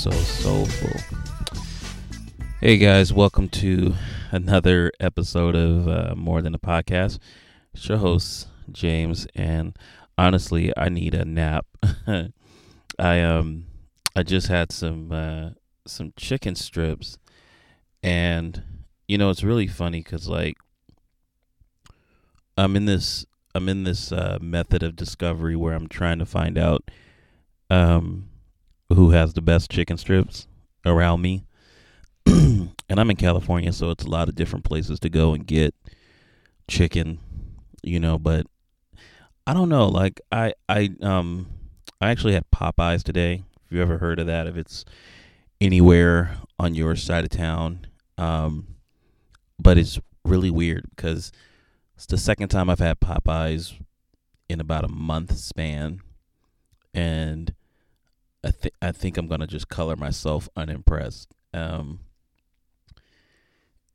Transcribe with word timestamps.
so, 0.00 0.10
so, 0.12 0.64
so. 0.64 0.88
Hey 2.58 2.78
guys, 2.78 3.12
welcome 3.12 3.50
to 3.50 3.92
another 4.30 4.90
episode 4.98 5.54
of 5.54 5.86
uh, 5.86 6.14
More 6.16 6.40
Than 6.40 6.54
a 6.54 6.58
Podcast. 6.58 7.18
It's 7.74 7.86
your 7.86 7.98
host, 7.98 8.48
James, 8.72 9.26
and 9.34 9.76
honestly, 10.16 10.72
I 10.74 10.88
need 10.88 11.12
a 11.12 11.26
nap. 11.26 11.66
I 12.98 13.20
um 13.20 13.66
I 14.16 14.22
just 14.22 14.46
had 14.46 14.72
some 14.72 15.12
uh 15.12 15.50
some 15.86 16.14
chicken 16.16 16.54
strips 16.54 17.18
and 18.02 18.62
you 19.06 19.18
know, 19.18 19.28
it's 19.28 19.44
really 19.44 19.66
funny 19.66 20.02
cuz 20.02 20.26
like 20.26 20.56
I'm 22.56 22.74
in 22.74 22.86
this 22.86 23.26
I'm 23.54 23.68
in 23.68 23.84
this 23.84 24.12
uh, 24.12 24.38
method 24.40 24.82
of 24.82 24.96
discovery 24.96 25.56
where 25.56 25.74
I'm 25.74 25.88
trying 25.88 26.20
to 26.20 26.26
find 26.26 26.56
out 26.56 26.90
um, 27.68 28.29
who 28.92 29.10
has 29.10 29.32
the 29.34 29.42
best 29.42 29.70
chicken 29.70 29.96
strips 29.96 30.46
around 30.84 31.22
me. 31.22 31.44
and 32.26 32.70
I'm 32.88 33.10
in 33.10 33.16
California, 33.16 33.72
so 33.72 33.90
it's 33.90 34.04
a 34.04 34.10
lot 34.10 34.28
of 34.28 34.34
different 34.34 34.64
places 34.64 35.00
to 35.00 35.08
go 35.08 35.32
and 35.32 35.46
get 35.46 35.74
chicken, 36.68 37.18
you 37.82 37.98
know, 37.98 38.18
but 38.18 38.46
I 39.46 39.54
don't 39.54 39.68
know, 39.68 39.88
like 39.88 40.20
I 40.30 40.54
I 40.68 40.90
um 41.02 41.46
I 42.00 42.10
actually 42.10 42.34
had 42.34 42.50
Popeyes 42.54 43.02
today. 43.02 43.44
If 43.64 43.72
you 43.72 43.82
ever 43.82 43.98
heard 43.98 44.18
of 44.18 44.26
that, 44.26 44.46
if 44.46 44.56
it's 44.56 44.84
anywhere 45.60 46.36
on 46.58 46.74
your 46.74 46.96
side 46.96 47.24
of 47.24 47.30
town. 47.30 47.86
Um 48.18 48.76
but 49.58 49.76
it's 49.76 49.98
really 50.24 50.50
weird 50.50 50.86
because 50.94 51.32
it's 51.96 52.06
the 52.06 52.18
second 52.18 52.48
time 52.48 52.70
I've 52.70 52.78
had 52.78 53.00
Popeyes 53.00 53.74
in 54.48 54.60
about 54.60 54.84
a 54.84 54.88
month 54.88 55.36
span, 55.36 56.00
and 56.94 57.54
I 58.42 58.50
think 58.50 58.74
I 58.80 58.92
think 58.92 59.16
I'm 59.16 59.28
gonna 59.28 59.46
just 59.46 59.68
color 59.68 59.96
myself 59.96 60.48
unimpressed. 60.56 61.32
Um, 61.52 62.00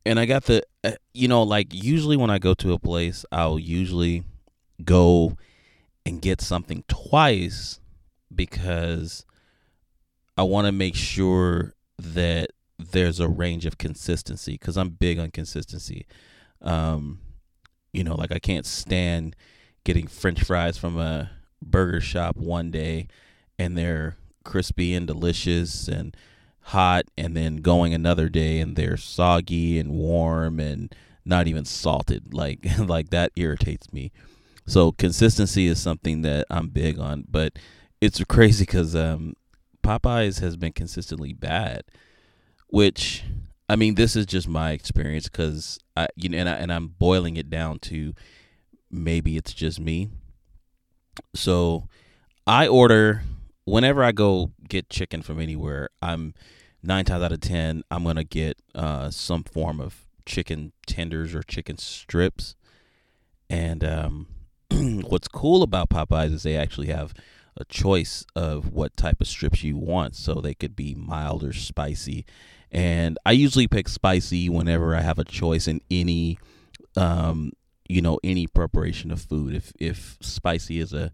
and 0.06 0.20
I 0.20 0.26
got 0.26 0.44
the, 0.46 0.62
uh, 0.84 0.92
you 1.14 1.28
know, 1.28 1.42
like 1.44 1.74
usually 1.74 2.16
when 2.16 2.30
I 2.30 2.38
go 2.38 2.54
to 2.56 2.74
a 2.74 2.80
place, 2.80 3.26
I'll 3.32 3.58
usually 3.58 4.24
go 4.84 5.36
and 6.06 6.22
get 6.22 6.42
something 6.42 6.84
twice 6.88 7.80
because 8.34 9.26
I 10.38 10.44
want 10.44 10.68
to 10.68 10.72
make 10.72 10.96
sure 10.96 11.74
that 11.98 12.52
there's 12.78 13.20
a 13.20 13.28
range 13.28 13.66
of 13.66 13.78
consistency 13.78 14.54
because 14.54 14.78
I'm 14.78 14.90
big 14.90 15.18
on 15.18 15.32
consistency. 15.32 16.06
Um, 16.62 17.20
you 17.94 18.04
know, 18.04 18.16
like 18.16 18.32
I 18.32 18.40
can't 18.40 18.66
stand 18.66 19.36
getting 19.86 20.08
french 20.08 20.44
fries 20.44 20.78
from 20.78 21.00
a 21.00 21.32
burger 21.62 22.02
shop 22.02 22.36
one 22.36 22.70
day 22.70 23.08
and 23.58 23.78
they're 23.78 24.18
crispy 24.46 24.94
and 24.94 25.08
delicious 25.08 25.88
and 25.88 26.16
hot 26.62 27.06
and 27.18 27.36
then 27.36 27.58
going 27.58 27.94
another 27.94 28.30
day 28.30 28.60
and 28.60 28.76
they're 28.76 28.98
soggy 28.98 29.78
and 29.78 29.92
warm 29.92 30.60
and 30.60 30.96
not 31.26 31.48
even 31.48 31.66
salted 31.66 32.34
like 32.34 32.66
like 32.80 33.10
that 33.10 33.32
irritates 33.36 33.92
me 33.92 34.12
so 34.66 34.92
consistency 34.92 35.68
is 35.68 35.82
something 35.82 36.22
that 36.22 36.46
i'm 36.50 36.70
big 36.70 36.98
on 36.98 37.26
but 37.30 37.60
it's 38.02 38.24
crazy 38.30 38.64
because 38.64 38.96
um, 38.96 39.34
popeyes 39.84 40.40
has 40.40 40.56
been 40.56 40.72
consistently 40.72 41.34
bad 41.34 41.84
which 42.68 43.24
I 43.68 43.76
mean, 43.76 43.96
this 43.96 44.16
is 44.16 44.26
just 44.26 44.48
my 44.48 44.72
experience 44.72 45.28
because 45.28 45.80
I, 45.98 46.08
you 46.16 46.30
know, 46.30 46.38
and, 46.38 46.50
I, 46.50 46.54
and 46.54 46.72
I'm 46.72 46.88
boiling 46.88 47.36
it 47.36 47.50
down 47.50 47.80
to 47.80 48.14
maybe 48.92 49.38
it's 49.38 49.54
just 49.54 49.80
me. 49.80 50.10
So 51.34 51.88
I 52.46 52.68
order 52.68 53.24
whenever 53.66 54.04
I 54.04 54.12
go 54.12 54.52
get 54.68 54.90
chicken 54.90 55.22
from 55.22 55.40
anywhere. 55.40 55.90
I'm 56.02 56.34
nine 56.82 57.06
times 57.06 57.24
out 57.24 57.32
of 57.32 57.42
ten, 57.42 57.84
I'm 57.92 58.04
gonna 58.04 58.24
get 58.24 58.58
uh, 58.74 59.10
some 59.10 59.44
form 59.44 59.80
of 59.80 60.06
chicken 60.26 60.72
tenders 60.88 61.36
or 61.36 61.44
chicken 61.44 61.78
strips. 61.78 62.56
And 63.50 63.84
um, 63.84 64.28
what's 64.72 65.28
cool 65.28 65.62
about 65.62 65.90
Popeyes 65.90 66.34
is 66.34 66.44
they 66.44 66.56
actually 66.56 66.88
have 66.88 67.14
a 67.58 67.66
choice 67.66 68.26
of 68.36 68.72
what 68.72 68.98
type 68.98 69.22
of 69.22 69.28
strips 69.28 69.64
you 69.64 69.78
want, 69.78 70.16
so 70.16 70.36
they 70.36 70.54
could 70.54 70.76
be 70.76 70.94
mild 70.96 71.44
or 71.44 71.54
spicy 71.54 72.26
and 72.76 73.18
I 73.26 73.32
usually 73.32 73.70
pick 73.70 73.88
spicy 73.88 74.50
whenever 74.50 74.96
I 74.96 75.00
have 75.00 75.18
a 75.18 75.24
choice 75.24 75.66
in 75.66 75.80
any, 75.90 76.38
um, 76.98 77.54
you 77.88 78.02
know, 78.02 78.20
any 78.22 78.48
preparation 78.48 79.12
of 79.12 79.22
food. 79.22 79.56
If 79.56 79.72
if 79.80 80.18
spicy 80.20 80.80
is 80.80 80.92
a 80.92 81.14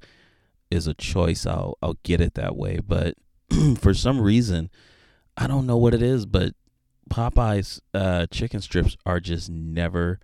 is 0.71 0.87
a 0.87 0.93
choice, 0.93 1.45
I'll 1.45 1.77
I'll 1.81 1.97
get 2.03 2.21
it 2.21 2.33
that 2.35 2.55
way. 2.55 2.79
But 2.85 3.15
for 3.77 3.93
some 3.93 4.19
reason, 4.19 4.69
I 5.37 5.47
don't 5.47 5.67
know 5.67 5.77
what 5.77 5.93
it 5.93 6.01
is, 6.01 6.25
but 6.25 6.53
Popeyes 7.09 7.81
uh, 7.93 8.25
chicken 8.27 8.61
strips 8.61 8.97
are 9.05 9.19
just 9.19 9.49
never 9.49 10.19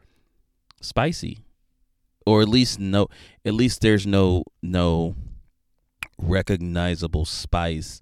spicy, 0.81 1.39
or 2.25 2.41
at 2.41 2.47
least 2.47 2.79
no, 2.79 3.07
at 3.45 3.53
least 3.53 3.81
there's 3.81 4.07
no 4.07 4.43
no 4.61 5.15
recognizable 6.17 7.25
spice 7.25 8.01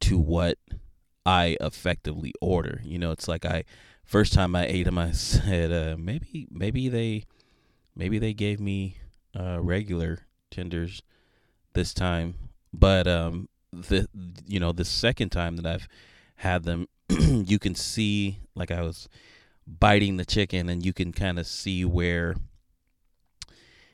to 0.00 0.18
what 0.18 0.58
I 1.24 1.56
effectively 1.60 2.32
order. 2.40 2.80
You 2.84 2.98
know, 2.98 3.10
it's 3.10 3.28
like 3.28 3.44
I 3.44 3.64
first 4.04 4.32
time 4.32 4.56
I 4.56 4.66
ate 4.66 4.84
them, 4.84 4.98
I 4.98 5.10
said 5.12 5.72
uh, 5.72 5.96
maybe 5.98 6.48
maybe 6.50 6.88
they 6.88 7.24
maybe 7.94 8.18
they 8.18 8.32
gave 8.32 8.60
me 8.60 8.96
uh, 9.38 9.60
regular 9.60 10.20
tenders 10.50 11.02
this 11.76 11.94
time, 11.94 12.34
but 12.72 13.06
um, 13.06 13.48
the 13.72 14.08
you 14.44 14.58
know 14.58 14.72
the 14.72 14.84
second 14.84 15.30
time 15.30 15.56
that 15.56 15.66
I've 15.66 15.88
had 16.36 16.64
them, 16.64 16.88
you 17.08 17.60
can 17.60 17.76
see 17.76 18.40
like 18.56 18.72
I 18.72 18.82
was 18.82 19.08
biting 19.64 20.16
the 20.16 20.24
chicken, 20.24 20.68
and 20.68 20.84
you 20.84 20.92
can 20.92 21.12
kind 21.12 21.38
of 21.38 21.46
see 21.46 21.84
where 21.84 22.34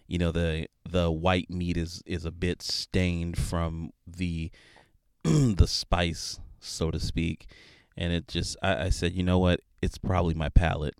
you 0.06 0.16
know 0.16 0.32
the 0.32 0.68
the 0.88 1.10
white 1.10 1.50
meat 1.50 1.76
is 1.76 2.02
is 2.06 2.24
a 2.24 2.32
bit 2.32 2.62
stained 2.62 3.36
from 3.36 3.92
the 4.06 4.50
the 5.22 5.66
spice 5.66 6.40
so 6.62 6.90
to 6.90 7.00
speak. 7.00 7.46
And 7.96 8.12
it 8.12 8.28
just, 8.28 8.56
I, 8.62 8.84
I 8.84 8.88
said, 8.88 9.12
you 9.12 9.22
know 9.22 9.38
what? 9.38 9.60
It's 9.82 9.98
probably 9.98 10.34
my 10.34 10.48
palate 10.48 10.94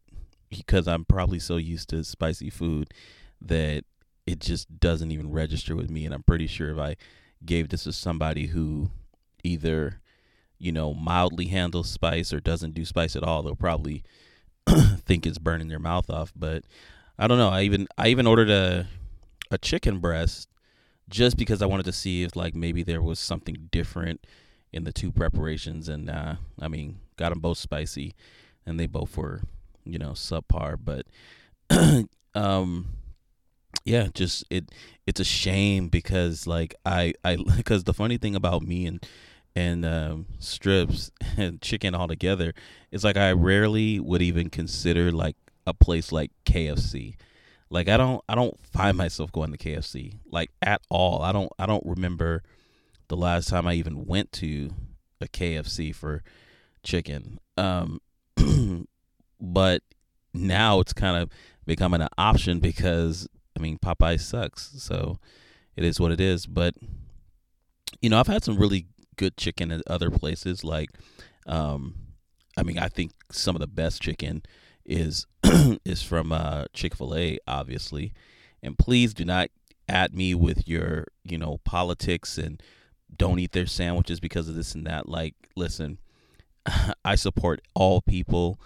because 0.50 0.86
I'm 0.86 1.04
probably 1.04 1.38
so 1.38 1.56
used 1.56 1.88
to 1.90 2.04
spicy 2.04 2.50
food 2.50 2.92
that 3.40 3.84
it 4.26 4.40
just 4.40 4.80
doesn't 4.80 5.10
even 5.10 5.30
register 5.30 5.74
with 5.74 5.90
me. 5.90 6.04
And 6.04 6.14
I'm 6.14 6.22
pretty 6.22 6.46
sure 6.46 6.70
if 6.70 6.78
I 6.78 6.96
gave 7.44 7.68
this 7.68 7.84
to 7.84 7.92
somebody 7.92 8.48
who 8.48 8.90
either, 9.42 10.00
you 10.58 10.72
know, 10.72 10.94
mildly 10.94 11.46
handles 11.46 11.90
spice 11.90 12.32
or 12.32 12.40
doesn't 12.40 12.74
do 12.74 12.84
spice 12.84 13.16
at 13.16 13.24
all, 13.24 13.42
they'll 13.42 13.56
probably 13.56 14.02
think 14.68 15.26
it's 15.26 15.38
burning 15.38 15.68
their 15.68 15.78
mouth 15.78 16.08
off. 16.08 16.32
But 16.36 16.64
I 17.18 17.26
don't 17.26 17.38
know. 17.38 17.50
I 17.50 17.62
even 17.62 17.88
I 17.98 18.08
even 18.08 18.26
ordered 18.26 18.50
a 18.50 18.86
a 19.50 19.58
chicken 19.58 19.98
breast 19.98 20.48
just 21.08 21.36
because 21.36 21.60
I 21.60 21.66
wanted 21.66 21.84
to 21.84 21.92
see 21.92 22.22
if 22.22 22.34
like 22.36 22.54
maybe 22.54 22.82
there 22.82 23.02
was 23.02 23.18
something 23.18 23.68
different 23.70 24.24
in 24.72 24.84
the 24.84 24.92
two 24.92 25.12
preparations, 25.12 25.88
and 25.88 26.08
uh, 26.08 26.36
I 26.60 26.68
mean, 26.68 26.98
got 27.16 27.30
them 27.30 27.40
both 27.40 27.58
spicy, 27.58 28.14
and 28.64 28.80
they 28.80 28.86
both 28.86 29.16
were, 29.16 29.42
you 29.84 29.98
know, 29.98 30.12
subpar. 30.12 30.78
But, 30.82 31.06
um, 32.34 32.88
yeah, 33.84 34.08
just 34.14 34.44
it. 34.50 34.70
It's 35.06 35.20
a 35.20 35.24
shame 35.24 35.88
because 35.88 36.46
like 36.46 36.74
I 36.86 37.14
I 37.24 37.36
because 37.56 37.84
the 37.84 37.94
funny 37.94 38.18
thing 38.18 38.34
about 38.34 38.62
me 38.62 38.86
and 38.86 39.04
and 39.54 39.84
um, 39.84 40.26
strips 40.38 41.10
and 41.36 41.60
chicken 41.60 41.94
all 41.94 42.08
together 42.08 42.54
is 42.90 43.04
like 43.04 43.16
I 43.16 43.32
rarely 43.32 44.00
would 44.00 44.22
even 44.22 44.50
consider 44.50 45.12
like 45.12 45.36
a 45.66 45.74
place 45.74 46.12
like 46.12 46.30
KFC. 46.44 47.16
Like 47.70 47.88
I 47.88 47.96
don't 47.96 48.22
I 48.28 48.34
don't 48.34 48.58
find 48.66 48.96
myself 48.96 49.32
going 49.32 49.52
to 49.52 49.58
KFC 49.58 50.18
like 50.30 50.50
at 50.60 50.82
all. 50.90 51.22
I 51.22 51.32
don't 51.32 51.50
I 51.58 51.66
don't 51.66 51.84
remember 51.84 52.42
the 53.08 53.16
last 53.16 53.48
time 53.48 53.66
I 53.66 53.74
even 53.74 54.06
went 54.06 54.32
to 54.32 54.70
a 55.20 55.26
KFC 55.26 55.94
for 55.94 56.22
chicken. 56.82 57.38
Um, 57.56 58.00
but 59.40 59.82
now 60.34 60.80
it's 60.80 60.92
kind 60.92 61.16
of 61.16 61.30
becoming 61.66 62.00
an 62.00 62.08
option 62.18 62.60
because 62.60 63.28
I 63.56 63.60
mean 63.60 63.78
Popeye 63.78 64.20
sucks, 64.20 64.72
so 64.82 65.18
it 65.76 65.84
is 65.84 66.00
what 66.00 66.12
it 66.12 66.20
is. 66.20 66.46
But 66.46 66.74
you 68.00 68.10
know, 68.10 68.18
I've 68.18 68.26
had 68.26 68.44
some 68.44 68.56
really 68.56 68.86
good 69.16 69.36
chicken 69.36 69.70
at 69.70 69.82
other 69.86 70.10
places. 70.10 70.64
Like, 70.64 70.90
um, 71.46 71.94
I 72.56 72.62
mean, 72.62 72.78
I 72.78 72.88
think 72.88 73.12
some 73.30 73.54
of 73.56 73.60
the 73.60 73.66
best 73.66 74.02
chicken 74.02 74.42
is 74.84 75.26
is 75.84 76.02
from 76.02 76.32
uh, 76.32 76.64
Chick 76.72 76.94
Fil 76.94 77.14
A, 77.14 77.38
obviously. 77.46 78.12
And 78.62 78.78
please 78.78 79.14
do 79.14 79.24
not 79.24 79.50
at 79.88 80.14
me 80.14 80.34
with 80.34 80.68
your 80.68 81.06
you 81.24 81.36
know 81.36 81.58
politics 81.64 82.38
and 82.38 82.62
don't 83.14 83.38
eat 83.38 83.52
their 83.52 83.66
sandwiches 83.66 84.20
because 84.20 84.48
of 84.48 84.54
this 84.54 84.74
and 84.74 84.86
that. 84.86 85.08
Like, 85.08 85.34
listen, 85.56 85.98
I 87.04 87.14
support 87.14 87.60
all 87.74 88.00
people 88.00 88.58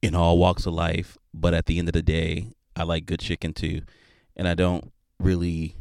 in 0.00 0.14
all 0.14 0.38
walks 0.38 0.66
of 0.66 0.74
life, 0.74 1.18
but 1.34 1.54
at 1.54 1.66
the 1.66 1.78
end 1.78 1.88
of 1.88 1.92
the 1.92 2.02
day, 2.02 2.48
I 2.76 2.84
like 2.84 3.06
good 3.06 3.20
chicken 3.20 3.52
too. 3.52 3.82
And 4.38 4.46
I 4.46 4.54
don't 4.54 4.92
really 5.18 5.74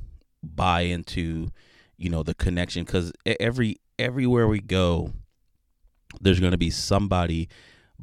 buy 0.43 0.81
into 0.81 1.51
you 1.97 2.09
know 2.09 2.23
the 2.23 2.35
connection 2.35 2.83
because 2.83 3.11
every 3.39 3.77
everywhere 3.97 4.47
we 4.47 4.59
go 4.59 5.11
there's 6.21 6.39
going 6.39 6.51
to 6.51 6.57
be 6.57 6.69
somebody 6.69 7.49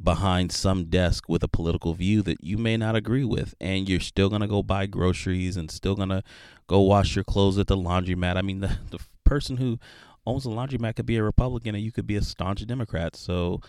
behind 0.01 0.51
some 0.51 0.85
desk 0.85 1.29
with 1.29 1.41
a 1.41 1.47
political 1.47 1.93
view 1.93 2.21
that 2.21 2.43
you 2.43 2.57
may 2.57 2.75
not 2.75 2.95
agree 2.95 3.23
with 3.23 3.55
and 3.61 3.87
you're 3.87 3.99
still 3.99 4.27
going 4.27 4.41
to 4.41 4.47
go 4.47 4.61
buy 4.61 4.85
groceries 4.85 5.55
and 5.55 5.71
still 5.71 5.95
going 5.95 6.09
to 6.09 6.21
go 6.67 6.81
wash 6.81 7.15
your 7.15 7.23
clothes 7.23 7.57
at 7.57 7.67
the 7.67 7.77
laundromat. 7.77 8.35
I 8.35 8.41
mean 8.41 8.59
the, 8.59 8.77
the 8.91 8.99
person 9.23 9.57
who 9.57 9.79
owns 10.27 10.43
the 10.43 10.49
laundromat 10.49 10.95
could 10.95 11.05
be 11.05 11.15
a 11.15 11.23
republican 11.23 11.75
and 11.75 11.83
you 11.83 11.91
could 11.91 12.07
be 12.07 12.15
a 12.15 12.21
staunch 12.21 12.65
democrat 12.65 13.15
so 13.15 13.61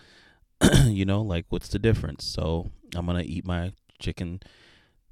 you 0.85 1.05
know 1.05 1.21
like 1.21 1.45
what's 1.49 1.69
the 1.69 1.79
difference? 1.79 2.25
So 2.25 2.71
i'm 2.95 3.05
going 3.05 3.23
to 3.23 3.29
eat 3.29 3.45
my 3.45 3.73
chicken 3.99 4.41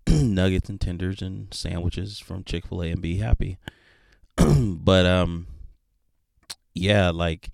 nuggets 0.09 0.69
and 0.69 0.79
tenders 0.79 1.21
and 1.21 1.53
sandwiches 1.53 2.19
from 2.19 2.43
chick-fil-a 2.43 2.91
and 2.91 3.01
be 3.01 3.17
happy 3.17 3.57
but 4.37 5.05
um 5.05 5.47
yeah 6.73 7.09
like 7.09 7.49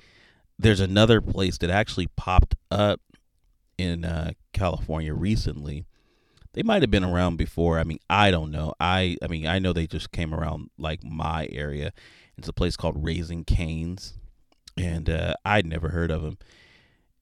there's 0.62 0.80
another 0.80 1.22
place 1.22 1.58
that 1.58 1.70
actually 1.70 2.08
popped 2.16 2.56
up 2.70 3.02
in 3.78 4.06
uh, 4.06 4.32
California 4.54 5.14
recently. 5.14 5.86
They 6.54 6.64
might 6.64 6.84
have 6.84 6.92
been 6.92 7.04
around 7.04 7.38
before. 7.38 7.80
I 7.80 7.84
mean, 7.84 8.00
I 8.10 8.30
don't 8.30 8.52
know. 8.52 8.74
I 8.80 9.18
I 9.24 9.28
mean, 9.28 9.48
I 9.48 9.60
know 9.60 9.74
they 9.74 9.88
just 9.88 10.12
came 10.12 10.34
around 10.34 10.70
like 10.78 11.04
my 11.04 11.48
area. 11.52 11.94
It's 12.38 12.48
a 12.48 12.54
place 12.54 12.76
called 12.76 13.04
Raising 13.04 13.44
Canes, 13.44 14.14
and 14.78 15.10
uh, 15.10 15.34
I'd 15.46 15.66
never 15.66 15.90
heard 15.90 16.12
of 16.12 16.22
them. 16.22 16.38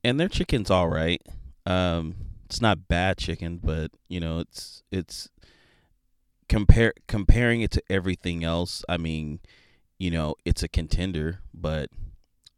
And 0.03 0.19
their 0.19 0.29
chicken's 0.29 0.71
all 0.71 0.89
right. 0.89 1.21
Um, 1.65 2.15
it's 2.49 2.61
not 2.61 2.87
bad 2.87 3.17
chicken, 3.17 3.59
but 3.63 3.91
you 4.07 4.19
know, 4.19 4.39
it's 4.39 4.83
it's 4.91 5.29
compare 6.47 6.93
comparing 7.07 7.61
it 7.61 7.69
to 7.71 7.83
everything 7.89 8.43
else. 8.43 8.83
I 8.89 8.97
mean, 8.97 9.39
you 9.99 10.09
know, 10.09 10.35
it's 10.45 10.63
a 10.63 10.67
contender, 10.67 11.41
but 11.53 11.91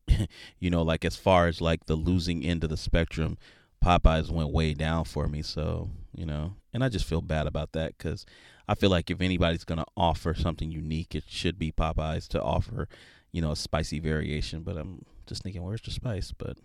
you 0.59 0.69
know, 0.69 0.81
like 0.81 1.03
as 1.03 1.17
far 1.17 1.47
as 1.47 1.59
like 1.59 1.87
the 1.87 1.95
losing 1.95 2.45
end 2.45 2.63
of 2.63 2.69
the 2.69 2.77
spectrum, 2.77 3.37
Popeyes 3.83 4.29
went 4.29 4.51
way 4.51 4.73
down 4.73 5.03
for 5.03 5.27
me. 5.27 5.41
So, 5.41 5.89
you 6.15 6.25
know, 6.25 6.53
and 6.73 6.85
I 6.85 6.89
just 6.89 7.05
feel 7.05 7.21
bad 7.21 7.45
about 7.45 7.73
that 7.73 7.97
because 7.97 8.25
I 8.69 8.75
feel 8.75 8.89
like 8.89 9.11
if 9.11 9.19
anybody's 9.19 9.65
to 9.65 9.85
offer 9.97 10.33
something 10.33 10.71
unique, 10.71 11.15
it 11.15 11.25
should 11.27 11.59
be 11.59 11.73
Popeyes 11.73 12.29
to 12.29 12.41
offer, 12.41 12.87
you 13.33 13.41
know, 13.41 13.51
a 13.51 13.57
spicy 13.57 13.99
variation. 13.99 14.61
But 14.61 14.77
I'm 14.77 15.03
just 15.27 15.43
thinking, 15.43 15.63
where's 15.63 15.81
the 15.81 15.91
spice? 15.91 16.31
But 16.31 16.57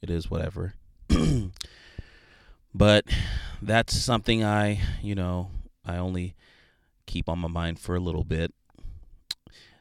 it 0.00 0.08
is 0.08 0.30
whatever. 0.30 0.72
but 2.74 3.04
that's 3.62 3.96
something 3.96 4.44
I, 4.44 4.80
you 5.02 5.14
know, 5.14 5.50
I 5.84 5.96
only 5.96 6.34
keep 7.06 7.28
on 7.28 7.38
my 7.38 7.48
mind 7.48 7.78
for 7.78 7.96
a 7.96 8.00
little 8.00 8.24
bit 8.24 8.52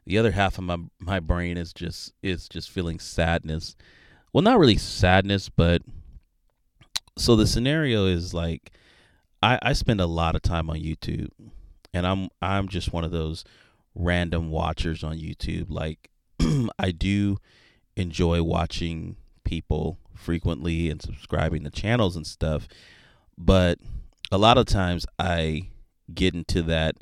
the 0.10 0.18
other 0.18 0.32
half 0.32 0.58
of 0.58 0.64
my 0.64 0.78
my 0.98 1.20
brain 1.20 1.56
is 1.56 1.72
just 1.72 2.14
is 2.24 2.50
just 2.50 2.72
feeling 2.72 2.98
sadness. 2.98 3.76
Well, 4.34 4.42
not 4.42 4.58
really 4.58 4.78
sadness, 4.78 5.50
but 5.50 5.84
so 7.16 7.36
the 7.36 7.46
scenario 7.46 8.08
is 8.08 8.34
like 8.34 8.72
I 9.44 9.60
I 9.62 9.74
spend 9.74 10.02
a 10.02 10.08
lot 10.08 10.36
of 10.36 10.42
time 10.42 10.68
on 10.68 10.78
YouTube, 10.78 11.30
and 11.94 12.08
I'm 12.08 12.30
I'm 12.42 12.70
just 12.70 12.92
one 12.92 13.04
of 13.04 13.12
those 13.12 13.46
random 13.94 14.50
watchers 14.50 15.04
on 15.04 15.16
YouTube. 15.20 15.68
Like 15.70 16.10
I 16.80 16.90
do 16.90 17.38
enjoy 17.96 18.42
watching 18.42 19.16
people 19.44 20.00
frequently 20.20 20.90
and 20.90 21.02
subscribing 21.02 21.64
to 21.64 21.70
channels 21.70 22.16
and 22.16 22.28
stuff, 22.28 22.68
but 23.38 23.80
a 24.32 24.38
lot 24.38 24.58
of 24.58 24.66
times 24.66 25.06
I 25.18 25.70
get 26.14 26.36
into 26.36 26.62
that 26.64 26.96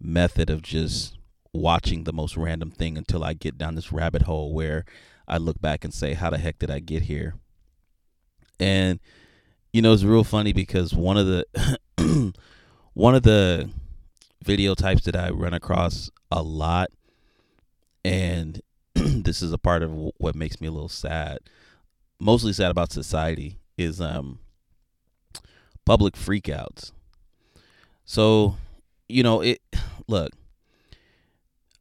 method 0.00 0.50
of 0.50 0.62
just 0.62 1.16
watching 1.52 2.04
the 2.04 2.12
most 2.12 2.36
random 2.36 2.70
thing 2.70 2.96
until 2.96 3.24
I 3.24 3.34
get 3.34 3.58
down 3.58 3.74
this 3.74 3.92
rabbit 3.92 4.22
hole 4.22 4.54
where 4.54 4.84
I 5.26 5.38
look 5.38 5.60
back 5.60 5.84
and 5.84 5.92
say, 5.92 6.14
how 6.14 6.30
the 6.30 6.38
heck 6.38 6.58
did 6.58 6.70
I 6.70 6.78
get 6.78 7.02
here? 7.02 7.34
And 8.58 9.00
you 9.72 9.82
know, 9.82 9.92
it's 9.92 10.02
real 10.02 10.24
funny 10.24 10.52
because 10.52 10.92
one 10.92 11.16
of 11.16 11.26
the 11.26 11.46
one 12.94 13.14
of 13.14 13.22
the 13.22 13.70
video 14.44 14.74
types 14.74 15.04
that 15.04 15.14
I 15.14 15.30
run 15.30 15.54
across 15.54 16.10
a 16.30 16.42
lot 16.42 16.90
and 18.04 18.60
this 18.94 19.42
is 19.42 19.52
a 19.52 19.58
part 19.58 19.82
of 19.82 19.92
what 19.92 20.34
makes 20.34 20.60
me 20.60 20.68
a 20.68 20.72
little 20.72 20.88
sad, 20.88 21.38
mostly 22.20 22.52
sad 22.52 22.70
about 22.70 22.92
society 22.92 23.58
is 23.76 24.00
um 24.00 24.38
public 25.84 26.14
freakouts. 26.14 26.92
So, 28.04 28.56
you 29.08 29.22
know, 29.22 29.40
it 29.40 29.60
look, 30.06 30.32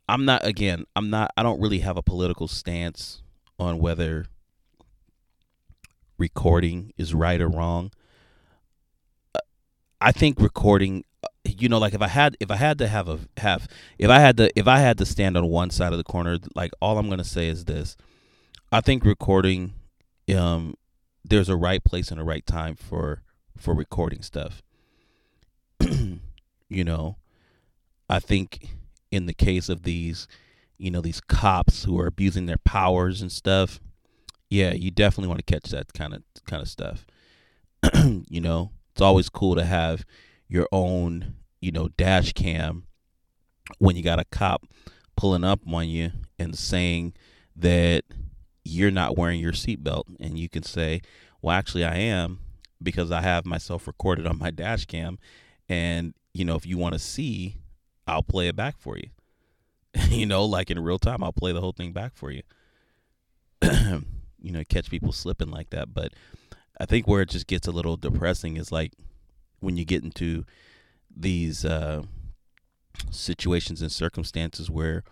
I'm 0.08 0.26
not 0.26 0.46
again, 0.46 0.86
I'm 0.96 1.10
not 1.10 1.32
I 1.38 1.44
don't 1.44 1.62
really 1.62 1.80
have 1.80 1.98
a 1.98 2.02
political 2.02 2.48
stance 2.48 3.22
on 3.60 3.80
whether 3.80 4.26
recording 6.18 6.94
is 6.98 7.14
right 7.14 7.40
or 7.40 7.48
wrong. 7.48 7.92
Uh, 9.36 9.40
I 10.02 10.12
think 10.12 10.40
recording 10.40 11.04
you 11.46 11.68
know 11.68 11.78
like 11.78 11.94
if 11.94 12.02
I 12.02 12.08
had 12.08 12.38
if 12.40 12.52
I 12.52 12.56
had 12.56 12.78
to 12.80 12.88
have 12.88 13.10
a 13.10 13.20
have 13.38 13.68
if 13.98 14.10
I 14.10 14.20
had 14.20 14.38
to 14.38 14.52
if 14.58 14.68
I 14.68 14.80
had 14.80 14.98
to 15.00 15.06
stand 15.06 15.36
on 15.36 15.46
one 15.48 15.70
side 15.70 15.92
of 15.92 15.98
the 15.98 16.04
corner 16.04 16.38
like 16.56 16.72
all 16.82 16.98
I'm 16.98 17.08
going 17.08 17.20
to 17.20 17.24
say 17.24 17.48
is 17.48 17.66
this. 17.66 17.98
I 18.72 18.82
think 18.82 19.04
recording 19.04 19.74
um 20.36 20.76
there's 21.24 21.50
a 21.50 21.56
right 21.56 21.84
place 21.84 22.12
and 22.12 22.20
a 22.20 22.24
right 22.24 22.46
time 22.46 22.76
for 22.76 23.22
for 23.58 23.74
recording 23.74 24.22
stuff. 24.22 24.62
you 25.80 26.84
know, 26.84 27.18
I 28.10 28.20
think 28.20 28.70
in 29.12 29.26
the 29.26 29.34
case 29.34 29.70
of 29.70 29.84
these, 29.84 30.28
you 30.78 30.92
know, 30.92 31.02
these 31.02 31.22
cops 31.22 31.84
who 31.84 32.00
are 32.00 32.08
abusing 32.08 32.46
their 32.46 32.58
powers 32.58 33.22
and 33.22 33.32
stuff, 33.32 33.80
yeah, 34.50 34.74
you 34.74 34.92
definitely 34.92 35.28
want 35.28 35.46
to 35.46 35.54
catch 35.54 35.70
that 35.72 35.94
kind 35.94 36.14
of 36.14 36.24
kind 36.46 36.62
of 36.62 36.68
stuff. 36.68 37.06
you 38.30 38.42
know, 38.42 38.72
it's 38.92 39.02
always 39.02 39.30
cool 39.30 39.56
to 39.56 39.66
have 39.66 40.06
your 40.48 40.68
own, 40.72 41.36
you 41.62 41.72
know, 41.72 41.90
dash 41.90 42.34
cam 42.34 42.84
when 43.78 43.96
you 43.96 44.04
got 44.04 44.20
a 44.20 44.26
cop 44.26 44.64
pulling 45.16 45.44
up 45.44 45.60
on 45.68 45.88
you 45.88 46.12
and 46.40 46.58
saying 46.58 47.14
that 47.56 48.04
you're 48.70 48.92
not 48.92 49.18
wearing 49.18 49.40
your 49.40 49.52
seatbelt 49.52 50.04
and 50.20 50.38
you 50.38 50.50
can 50.50 50.64
say, 50.64 51.02
"Well, 51.42 51.56
actually 51.56 51.86
I 51.86 51.96
am 51.96 52.40
because 52.82 53.12
I 53.12 53.22
have 53.22 53.46
myself 53.46 53.88
recorded 53.88 54.26
on 54.26 54.40
my 54.40 54.52
dash 54.52 54.86
cam 54.86 55.20
and 55.68 56.14
you 56.34 56.46
know, 56.46 56.56
if 56.56 56.66
you 56.66 56.78
want 56.78 56.94
to 56.94 57.00
see 57.00 57.58
I'll 58.10 58.24
play 58.24 58.48
it 58.48 58.56
back 58.56 58.78
for 58.80 58.98
you. 58.98 59.10
you 60.10 60.26
know, 60.26 60.44
like 60.46 60.72
in 60.72 60.80
real 60.80 61.00
time, 61.00 61.24
I'll 61.24 61.32
play 61.32 61.52
the 61.52 61.62
whole 61.62 61.72
thing 61.72 61.94
back 61.94 62.16
for 62.16 62.32
you. 62.32 62.42
you 63.62 64.52
know, 64.52 64.64
catch 64.68 64.90
people 64.90 65.12
slipping 65.12 65.52
like 65.52 65.70
that. 65.70 65.94
But 65.94 66.14
I 66.80 66.86
think 66.86 67.08
where 67.08 67.22
it 67.22 67.30
just 67.30 67.48
gets 67.48 67.68
a 67.68 67.72
little 67.72 67.98
depressing 67.98 68.58
is 68.58 68.72
like 68.72 68.94
when 69.60 69.78
you 69.78 69.86
get 69.86 70.04
into 70.04 70.46
these 71.16 71.66
uh, 71.66 72.04
situations 73.12 73.82
and 73.82 73.92
circumstances 73.92 74.70
where 74.70 75.04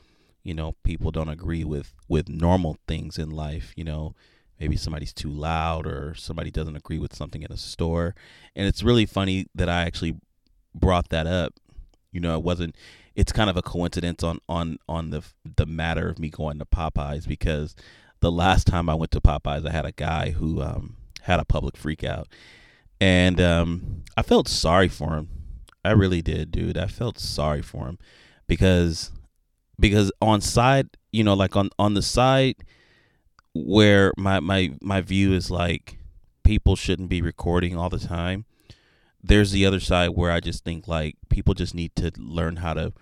you 0.48 0.54
know 0.54 0.76
people 0.84 1.12
don't 1.12 1.30
agree 1.30 1.64
with 1.64 1.94
with 2.08 2.30
normal 2.30 2.78
things 2.88 3.18
in 3.18 3.30
life. 3.30 3.74
You 3.76 3.84
know, 3.84 4.16
maybe 4.60 4.78
somebody's 4.78 5.14
too 5.14 5.30
loud 5.30 5.86
or 5.86 6.16
somebody 6.16 6.52
doesn't 6.52 6.76
agree 6.76 7.00
with 7.00 7.16
something 7.16 7.44
in 7.44 7.52
a 7.52 7.58
store, 7.58 8.16
and 8.56 8.68
it's 8.68 8.84
really 8.84 9.06
funny 9.06 9.48
that 9.54 9.70
I 9.70 9.84
actually 9.84 10.16
brought 10.74 11.10
that 11.10 11.28
up 11.28 11.60
you 12.12 12.22
know, 12.22 12.36
it 12.36 12.44
wasn't. 12.44 12.76
It's 13.16 13.32
kind 13.32 13.50
of 13.50 13.58
a 13.58 13.62
coincidence 13.62 14.24
on 14.24 14.40
on 14.50 14.78
on 14.88 15.10
the 15.10 15.24
the 15.56 15.68
matter 15.68 16.10
of 16.10 16.20
me 16.20 16.30
going 16.30 16.60
to 16.60 16.66
Popeyes 16.66 17.28
because 17.28 17.76
the 18.22 18.32
last 18.32 18.66
time 18.66 18.90
I 18.90 18.96
went 18.96 19.12
to 19.12 19.22
Popeyes, 19.22 19.68
I 19.68 19.72
had 19.72 19.86
a 19.86 19.92
guy 19.92 20.32
who 20.32 20.62
um, 20.62 20.98
had 21.22 21.40
a 21.40 21.46
public 21.46 21.76
freakout, 21.76 22.26
and 23.00 23.40
um, 23.40 24.04
I 24.16 24.24
felt 24.24 24.48
sorry 24.48 24.88
for 24.88 25.16
him. 25.16 25.30
I 25.86 25.92
really 25.92 26.22
did, 26.24 26.52
dude. 26.52 26.78
I 26.78 26.88
felt 26.88 27.20
sorry 27.20 27.62
for 27.62 27.86
him 27.88 28.00
because 28.48 29.12
because 29.80 30.12
on 30.22 30.42
side, 30.42 30.88
you 31.12 31.24
know, 31.24 31.34
like 31.34 31.56
on 31.56 31.70
on 31.80 31.94
the 31.94 32.02
side 32.02 32.56
where 33.54 34.14
my 34.18 34.40
my 34.40 34.72
my 34.82 35.02
view 35.02 35.34
is 35.34 35.50
like 35.50 35.98
people 36.44 36.76
shouldn't 36.76 37.10
be 37.10 37.22
recording 37.22 37.76
all 37.76 37.90
the 37.90 38.00
time 38.00 38.46
there's 39.24 39.52
the 39.52 39.66
other 39.66 39.80
side 39.80 40.10
where 40.10 40.32
I 40.32 40.40
just 40.40 40.64
think 40.64 40.88
like 40.88 41.16
people 41.30 41.54
just 41.54 41.76
need 41.76 41.96
to 41.98 42.12
learn 42.18 42.58
how 42.58 42.74
to 42.74 42.94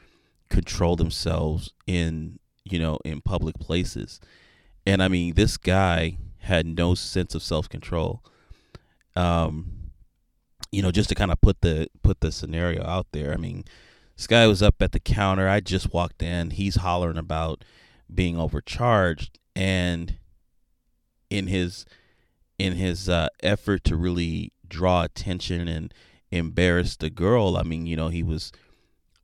control 0.49 0.95
themselves 0.95 1.73
in 1.87 2.39
you 2.63 2.79
know 2.79 2.99
in 3.05 3.21
public 3.21 3.59
places. 3.59 4.19
And 4.85 5.01
I 5.01 5.07
mean, 5.07 5.33
this 5.33 5.57
guy 5.57 6.17
had 6.39 6.65
no 6.65 6.95
sense 6.95 7.35
of 7.35 7.43
self 7.43 7.69
control. 7.69 8.23
Um, 9.15 9.91
you 10.71 10.81
know, 10.81 10.91
just 10.91 11.09
to 11.09 11.15
kind 11.15 11.31
of 11.31 11.39
put 11.41 11.61
the 11.61 11.87
put 12.01 12.21
the 12.21 12.31
scenario 12.31 12.83
out 12.83 13.07
there. 13.11 13.33
I 13.33 13.37
mean, 13.37 13.65
this 14.15 14.27
guy 14.27 14.47
was 14.47 14.61
up 14.61 14.81
at 14.81 14.91
the 14.91 14.99
counter. 14.99 15.47
I 15.47 15.59
just 15.59 15.93
walked 15.93 16.21
in. 16.21 16.51
He's 16.51 16.75
hollering 16.75 17.17
about 17.17 17.63
being 18.13 18.37
overcharged, 18.37 19.39
and 19.55 20.17
in 21.29 21.47
his 21.47 21.85
in 22.57 22.73
his 22.73 23.09
uh, 23.09 23.27
effort 23.43 23.83
to 23.83 23.95
really 23.95 24.53
draw 24.67 25.03
attention 25.03 25.67
and 25.67 25.93
embarrass 26.31 26.95
the 26.95 27.09
girl. 27.09 27.57
I 27.57 27.63
mean, 27.63 27.85
you 27.85 27.95
know, 27.97 28.07
he 28.07 28.23
was 28.23 28.51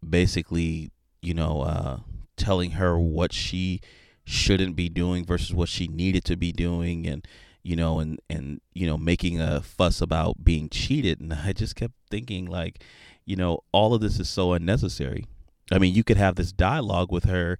basically, 0.07 0.91
you 1.21 1.33
know, 1.33 1.61
uh, 1.61 1.97
telling 2.35 2.71
her 2.71 2.99
what 2.99 3.31
she 3.31 3.79
shouldn't 4.25 4.75
be 4.75 4.89
doing 4.89 5.25
versus 5.25 5.53
what 5.53 5.69
she 5.69 5.87
needed 5.87 6.23
to 6.23 6.35
be 6.35 6.51
doing 6.51 7.07
and 7.07 7.27
you 7.63 7.75
know 7.75 7.99
and 7.99 8.19
and 8.29 8.61
you 8.73 8.85
know 8.87 8.97
making 8.97 9.41
a 9.41 9.61
fuss 9.61 9.99
about 9.99 10.43
being 10.43 10.69
cheated 10.69 11.19
and 11.19 11.33
I 11.33 11.53
just 11.53 11.75
kept 11.75 11.93
thinking 12.09 12.45
like 12.45 12.83
you 13.31 13.37
know 13.37 13.63
all 13.71 13.93
of 13.93 14.01
this 14.01 14.19
is 14.19 14.27
so 14.27 14.51
unnecessary. 14.51 15.25
I 15.71 15.77
mean, 15.77 15.95
you 15.95 16.03
could 16.03 16.17
have 16.17 16.35
this 16.35 16.51
dialogue 16.51 17.13
with 17.13 17.23
her 17.23 17.57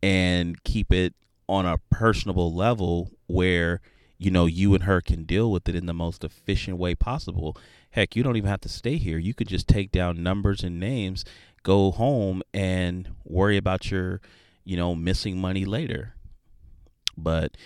and 0.00 0.62
keep 0.62 0.92
it 0.92 1.12
on 1.48 1.66
a 1.66 1.78
personable 1.90 2.54
level 2.54 3.10
where 3.26 3.80
you 4.16 4.30
know 4.30 4.46
you 4.46 4.74
and 4.74 4.84
her 4.84 5.00
can 5.00 5.24
deal 5.24 5.50
with 5.50 5.68
it 5.68 5.74
in 5.74 5.86
the 5.86 5.92
most 5.92 6.22
efficient 6.22 6.78
way 6.78 6.94
possible. 6.94 7.56
Heck 7.90 8.14
you 8.14 8.22
don't 8.22 8.36
even 8.36 8.48
have 8.48 8.60
to 8.60 8.68
stay 8.68 8.96
here. 8.96 9.18
You 9.18 9.34
could 9.34 9.48
just 9.48 9.66
take 9.66 9.90
down 9.90 10.22
numbers 10.22 10.62
and 10.62 10.78
names 10.78 11.24
go 11.64 11.90
home 11.90 12.40
and 12.54 13.08
worry 13.24 13.56
about 13.56 13.90
your 13.90 14.20
you 14.62 14.76
know 14.76 14.94
missing 14.94 15.36
money 15.40 15.64
later. 15.64 16.14
But 17.16 17.56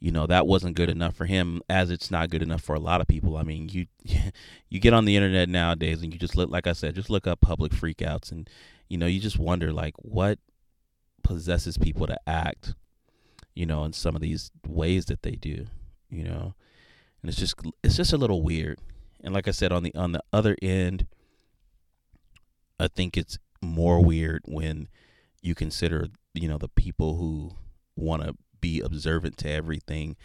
you 0.00 0.12
know 0.12 0.26
that 0.26 0.46
wasn't 0.46 0.76
good 0.76 0.90
enough 0.90 1.16
for 1.16 1.26
him 1.26 1.60
as 1.68 1.90
it's 1.90 2.10
not 2.10 2.30
good 2.30 2.42
enough 2.42 2.62
for 2.62 2.74
a 2.74 2.80
lot 2.80 3.00
of 3.00 3.08
people. 3.08 3.36
I 3.36 3.42
mean 3.42 3.68
you 3.68 3.86
you 4.68 4.80
get 4.80 4.94
on 4.94 5.04
the 5.04 5.16
internet 5.16 5.48
nowadays 5.48 6.02
and 6.02 6.12
you 6.12 6.18
just 6.18 6.36
look 6.36 6.50
like 6.50 6.66
i 6.66 6.72
said 6.72 6.94
just 6.94 7.10
look 7.10 7.26
up 7.26 7.40
public 7.40 7.72
freakouts 7.72 8.30
and 8.30 8.48
you 8.88 8.96
know 8.96 9.06
you 9.06 9.20
just 9.20 9.38
wonder 9.38 9.72
like 9.72 9.94
what 9.98 10.38
possesses 11.22 11.76
people 11.76 12.06
to 12.06 12.18
act 12.26 12.74
you 13.54 13.66
know 13.66 13.84
in 13.84 13.92
some 13.92 14.14
of 14.14 14.22
these 14.22 14.50
ways 14.66 15.06
that 15.06 15.22
they 15.22 15.32
do 15.32 15.66
you 16.10 16.24
know? 16.24 16.54
And 17.22 17.28
it's 17.28 17.38
just 17.38 17.54
it's 17.82 17.96
just 17.96 18.12
a 18.12 18.18
little 18.18 18.42
weird. 18.42 18.78
And 19.22 19.34
like 19.34 19.48
i 19.48 19.50
said 19.50 19.72
on 19.72 19.82
the 19.82 19.94
on 19.96 20.12
the 20.12 20.22
other 20.32 20.56
end 20.62 21.06
i 22.78 22.86
think 22.86 23.16
it's 23.16 23.36
more 23.60 24.00
weird 24.00 24.42
when 24.46 24.86
you 25.42 25.56
consider 25.56 26.06
you 26.34 26.48
know 26.48 26.56
the 26.56 26.68
people 26.68 27.16
who 27.16 27.50
want 27.96 28.22
to 28.22 28.36
be 28.60 28.80
observant 28.80 29.36
to 29.38 29.50
everything 29.50 30.16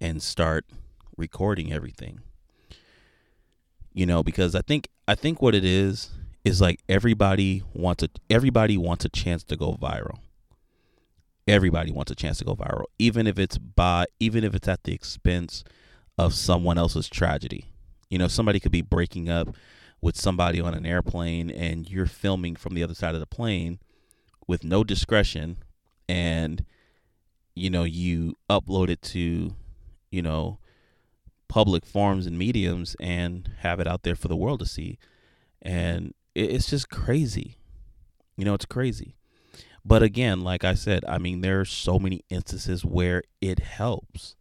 and 0.00 0.22
start 0.22 0.64
recording 1.16 1.72
everything. 1.72 2.20
You 3.92 4.06
know 4.06 4.22
because 4.22 4.54
i 4.54 4.60
think 4.60 4.88
i 5.08 5.16
think 5.16 5.42
what 5.42 5.54
it 5.54 5.64
is 5.64 6.10
is 6.44 6.60
like 6.60 6.80
everybody 6.88 7.62
wants 7.74 8.02
a 8.02 8.08
everybody 8.30 8.76
wants 8.76 9.04
a 9.04 9.08
chance 9.08 9.42
to 9.44 9.56
go 9.56 9.72
viral. 9.74 10.18
Everybody 11.48 11.90
wants 11.90 12.12
a 12.12 12.14
chance 12.14 12.38
to 12.38 12.44
go 12.44 12.54
viral 12.54 12.84
even 12.98 13.26
if 13.26 13.38
it's 13.38 13.58
by 13.58 14.06
even 14.20 14.44
if 14.44 14.54
it's 14.54 14.68
at 14.68 14.84
the 14.84 14.94
expense 14.94 15.64
of 16.16 16.34
someone 16.34 16.78
else's 16.78 17.08
tragedy. 17.08 17.66
You 18.08 18.18
know 18.18 18.28
somebody 18.28 18.60
could 18.60 18.72
be 18.72 18.82
breaking 18.82 19.28
up 19.28 19.54
with 20.00 20.16
somebody 20.16 20.60
on 20.60 20.74
an 20.74 20.86
airplane 20.86 21.50
and 21.50 21.90
you're 21.90 22.06
filming 22.06 22.56
from 22.56 22.74
the 22.74 22.82
other 22.82 22.94
side 22.94 23.14
of 23.14 23.20
the 23.20 23.26
plane 23.26 23.78
with 24.46 24.64
no 24.64 24.82
discretion 24.82 25.58
and 26.08 26.64
you 27.54 27.70
know 27.70 27.84
you 27.84 28.34
upload 28.48 28.88
it 28.88 29.02
to 29.02 29.54
you 30.10 30.22
know 30.22 30.58
public 31.48 31.84
forums 31.84 32.26
and 32.26 32.38
mediums 32.38 32.96
and 33.00 33.50
have 33.58 33.80
it 33.80 33.86
out 33.86 34.02
there 34.02 34.14
for 34.14 34.28
the 34.28 34.36
world 34.36 34.60
to 34.60 34.66
see. 34.66 34.98
And 35.60 36.14
it's 36.34 36.70
just 36.70 36.88
crazy. 36.88 37.56
You 38.36 38.44
know 38.44 38.54
it's 38.54 38.66
crazy. 38.66 39.16
But 39.84 40.02
again 40.02 40.42
like 40.42 40.62
i 40.62 40.74
said 40.74 41.06
i 41.08 41.16
mean 41.16 41.40
there 41.40 41.58
are 41.58 41.64
so 41.64 41.98
many 41.98 42.22
instances 42.30 42.84
where 42.84 43.22
it 43.40 43.60
helps. 43.60 44.36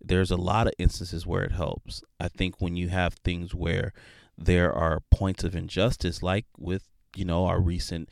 There's 0.00 0.30
a 0.30 0.36
lot 0.36 0.66
of 0.66 0.72
instances 0.78 1.26
where 1.26 1.42
it 1.42 1.52
helps. 1.52 2.02
I 2.20 2.28
think 2.28 2.60
when 2.60 2.76
you 2.76 2.88
have 2.88 3.14
things 3.14 3.54
where 3.54 3.92
there 4.38 4.72
are 4.72 5.00
points 5.10 5.44
of 5.44 5.56
injustice 5.56 6.22
like 6.22 6.46
with 6.58 6.88
you 7.14 7.24
know 7.24 7.46
our 7.46 7.60
recent 7.60 8.08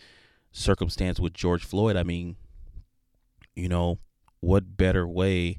circumstance 0.52 1.21
with 1.21 1.35
george 1.35 1.64
floyd 1.64 1.97
i 1.97 2.02
mean 2.02 2.37
you 3.54 3.68
know 3.68 3.99
what 4.40 4.76
better 4.76 5.06
way 5.06 5.58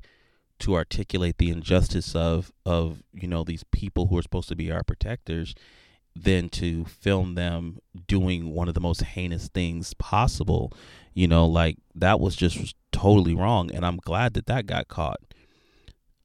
to 0.60 0.76
articulate 0.76 1.38
the 1.38 1.50
injustice 1.50 2.16
of 2.16 2.52
of 2.66 3.04
you 3.14 3.28
know 3.28 3.44
these 3.44 3.64
people 3.72 4.08
who 4.08 4.18
are 4.18 4.22
supposed 4.22 4.50
to 4.50 4.56
be 4.56 4.72
our 4.72 4.84
protectors 4.84 5.56
than 6.16 6.48
to 6.48 6.86
film 6.86 7.36
them 7.36 7.78
doing 8.08 8.54
one 8.54 8.70
of 8.70 8.74
the 8.74 8.80
most 8.80 9.02
heinous 9.04 9.50
things 9.50 9.94
possible? 9.96 10.72
You 11.14 11.28
know 11.28 11.46
like 11.46 11.78
that 11.94 12.20
was 12.20 12.36
just 12.36 12.76
totally 12.92 13.36
wrong 13.36 13.70
and 13.74 13.86
i'm 13.86 13.98
glad 13.98 14.34
that 14.34 14.46
that 14.48 14.66
got 14.66 14.88
caught. 14.88 15.20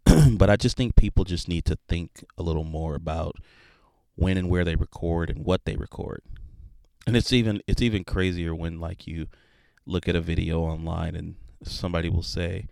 But 0.30 0.50
i 0.50 0.56
just 0.56 0.76
think 0.76 0.96
people 0.96 1.24
just 1.24 1.48
need 1.48 1.64
to 1.66 1.78
think 1.88 2.24
a 2.38 2.42
little 2.42 2.64
more 2.64 2.94
about 2.94 3.36
when 4.14 4.36
and 4.36 4.50
where 4.50 4.64
they 4.64 4.76
record 4.76 5.30
and 5.30 5.44
what 5.44 5.64
they 5.64 5.76
record. 5.76 6.20
And 7.06 7.16
it's 7.16 7.32
even 7.32 7.62
it's 7.66 7.82
even 7.82 8.04
crazier 8.04 8.54
when 8.54 8.78
like 8.78 9.06
you 9.06 9.28
look 9.86 10.08
at 10.08 10.14
a 10.14 10.20
video 10.20 10.60
online 10.60 11.16
and 11.16 11.36
somebody 11.62 12.08
will 12.08 12.22
say, 12.22 12.66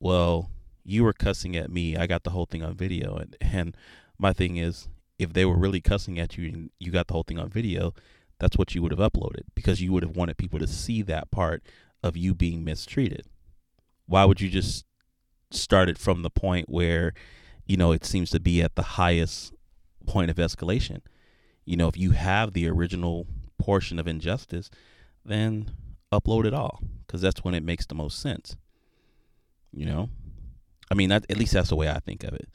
"Well, 0.00 0.50
you 0.84 1.04
were 1.04 1.12
cussing 1.12 1.56
at 1.56 1.70
me. 1.70 1.96
I 1.96 2.06
got 2.06 2.24
the 2.24 2.30
whole 2.30 2.46
thing 2.46 2.62
on 2.62 2.74
video." 2.74 3.16
And 3.16 3.36
and 3.40 3.76
my 4.18 4.32
thing 4.32 4.56
is, 4.56 4.88
if 5.18 5.32
they 5.32 5.44
were 5.44 5.56
really 5.56 5.80
cussing 5.80 6.18
at 6.18 6.36
you 6.36 6.48
and 6.48 6.70
you 6.78 6.90
got 6.90 7.08
the 7.08 7.14
whole 7.14 7.22
thing 7.22 7.38
on 7.38 7.48
video, 7.48 7.94
that's 8.38 8.56
what 8.56 8.74
you 8.74 8.82
would 8.82 8.92
have 8.92 9.00
uploaded 9.00 9.42
because 9.54 9.80
you 9.80 9.92
would 9.92 10.02
have 10.02 10.16
wanted 10.16 10.36
people 10.36 10.58
to 10.58 10.66
see 10.66 11.02
that 11.02 11.30
part 11.30 11.62
of 12.02 12.16
you 12.16 12.34
being 12.34 12.64
mistreated. 12.64 13.26
Why 14.06 14.24
would 14.24 14.40
you 14.40 14.48
just 14.48 14.84
start 15.50 15.88
it 15.88 15.98
from 15.98 16.22
the 16.22 16.30
point 16.30 16.68
where, 16.68 17.14
you 17.66 17.76
know, 17.76 17.92
it 17.92 18.04
seems 18.04 18.30
to 18.30 18.40
be 18.40 18.62
at 18.62 18.76
the 18.76 18.82
highest 18.82 19.52
point 20.06 20.30
of 20.30 20.36
escalation? 20.36 21.00
You 21.64 21.76
know, 21.76 21.88
if 21.88 21.96
you 21.96 22.12
have 22.12 22.52
the 22.52 22.68
original 22.68 23.26
portion 23.58 23.98
of 23.98 24.06
injustice, 24.06 24.70
then 25.24 25.72
upload 26.12 26.46
it 26.46 26.54
all 26.54 26.80
because 27.06 27.20
that's 27.20 27.44
when 27.44 27.54
it 27.54 27.62
makes 27.62 27.86
the 27.86 27.94
most 27.94 28.20
sense. 28.20 28.56
You 29.72 29.86
know, 29.86 30.08
I 30.90 30.94
mean, 30.94 31.10
that, 31.10 31.26
at 31.28 31.36
least 31.36 31.52
that's 31.52 31.68
the 31.68 31.76
way 31.76 31.88
I 31.88 31.98
think 32.00 32.24
of 32.24 32.34
it. 32.34 32.48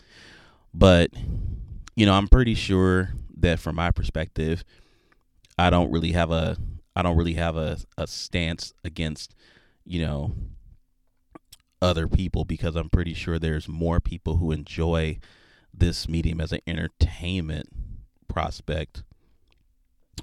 But 0.74 1.12
you 1.96 2.06
know, 2.06 2.14
I'm 2.14 2.28
pretty 2.28 2.56
sure 2.56 3.14
that 3.38 3.60
from 3.60 3.76
my 3.76 3.92
perspective, 3.92 4.64
I 5.58 5.70
don't 5.70 5.92
really 5.92 6.12
have 6.14 6.32
a 6.32 6.58
I 6.96 7.02
don't 7.02 7.18
really 7.18 7.34
have 7.34 7.56
a, 7.56 7.78
a 7.98 8.06
stance 8.06 8.74
against, 8.84 9.36
you 9.86 10.06
know, 10.06 10.34
other 11.82 12.08
people 12.08 12.46
because 12.46 12.76
I'm 12.76 12.90
pretty 12.90 13.14
sure 13.14 13.40
there's 13.40 13.68
more 13.68 14.00
people 14.00 14.38
who 14.38 14.52
enjoy 14.52 15.20
this 15.74 16.08
medium 16.08 16.40
as 16.40 16.52
an 16.52 16.60
entertainment 16.68 17.70
prospect 18.28 19.04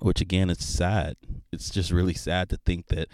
which 0.01 0.21
again 0.21 0.51
it's 0.51 0.65
sad. 0.65 1.17
It's 1.53 1.71
just 1.71 1.91
really 1.91 2.15
sad 2.15 2.49
to 2.51 2.57
think 2.57 2.89
that 2.89 3.09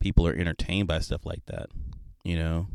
people 0.00 0.26
are 0.26 0.34
entertained 0.34 0.88
by 0.88 0.98
stuff 0.98 1.24
like 1.24 1.46
that 1.46 1.70
you 2.26 2.36
know? 2.36 2.66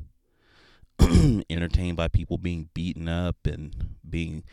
Entertained 1.50 1.98
by 1.98 2.08
people 2.08 2.38
being 2.38 2.70
beaten 2.74 3.10
up 3.10 3.36
and 3.46 3.98
being 4.10 4.44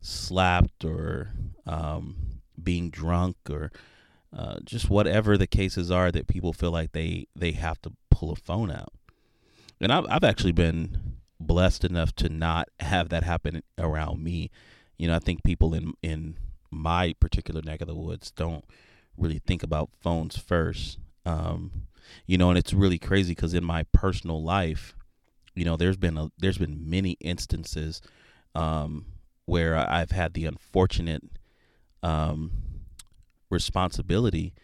slapped 0.00 0.84
or 0.84 1.32
um, 1.66 2.40
being 2.62 2.88
drunk 2.88 3.36
or 3.50 3.72
uh, 4.36 4.58
just 4.64 4.88
whatever 4.88 5.36
the 5.36 5.46
cases 5.46 5.90
are 5.90 6.12
that 6.12 6.28
people 6.28 6.52
feel 6.52 6.70
like 6.70 6.92
they 6.92 7.26
they 7.34 7.52
have 7.52 7.80
to 7.82 7.92
pull 8.10 8.30
a 8.30 8.36
phone 8.36 8.70
out. 8.70 8.92
And 9.80 9.92
I've, 9.92 10.06
I've 10.08 10.24
actually 10.24 10.52
been 10.52 11.16
blessed 11.40 11.84
enough 11.84 12.14
to 12.16 12.28
not 12.28 12.68
have 12.78 13.08
that 13.08 13.24
happen 13.24 13.62
around 13.76 14.22
me. 14.22 14.50
You 14.98 15.08
know 15.08 15.16
i 15.16 15.18
think 15.18 15.42
people 15.42 15.74
in 15.74 15.94
in 16.02 16.36
my 16.70 17.14
particular 17.20 17.62
neck 17.62 17.80
of 17.80 17.88
the 17.88 17.94
woods 17.94 18.30
don't 18.30 18.64
really 19.16 19.38
think 19.38 19.62
about 19.62 19.90
phones 20.00 20.36
first. 20.36 20.98
Um, 21.24 21.86
you 22.26 22.36
know, 22.36 22.50
and 22.50 22.58
it's 22.58 22.72
really 22.72 22.98
crazy 22.98 23.34
because 23.34 23.54
in 23.54 23.64
my 23.64 23.84
personal 23.92 24.42
life, 24.42 24.94
you 25.54 25.64
know, 25.64 25.76
there's 25.76 25.96
been 25.96 26.18
a, 26.18 26.30
there's 26.38 26.58
been 26.58 26.88
many 26.88 27.12
instances 27.20 28.02
um, 28.54 29.06
where 29.46 29.76
I've 29.76 30.10
had 30.10 30.34
the 30.34 30.46
unfortunate 30.46 31.22
um, 32.02 32.52
responsibility 33.50 34.54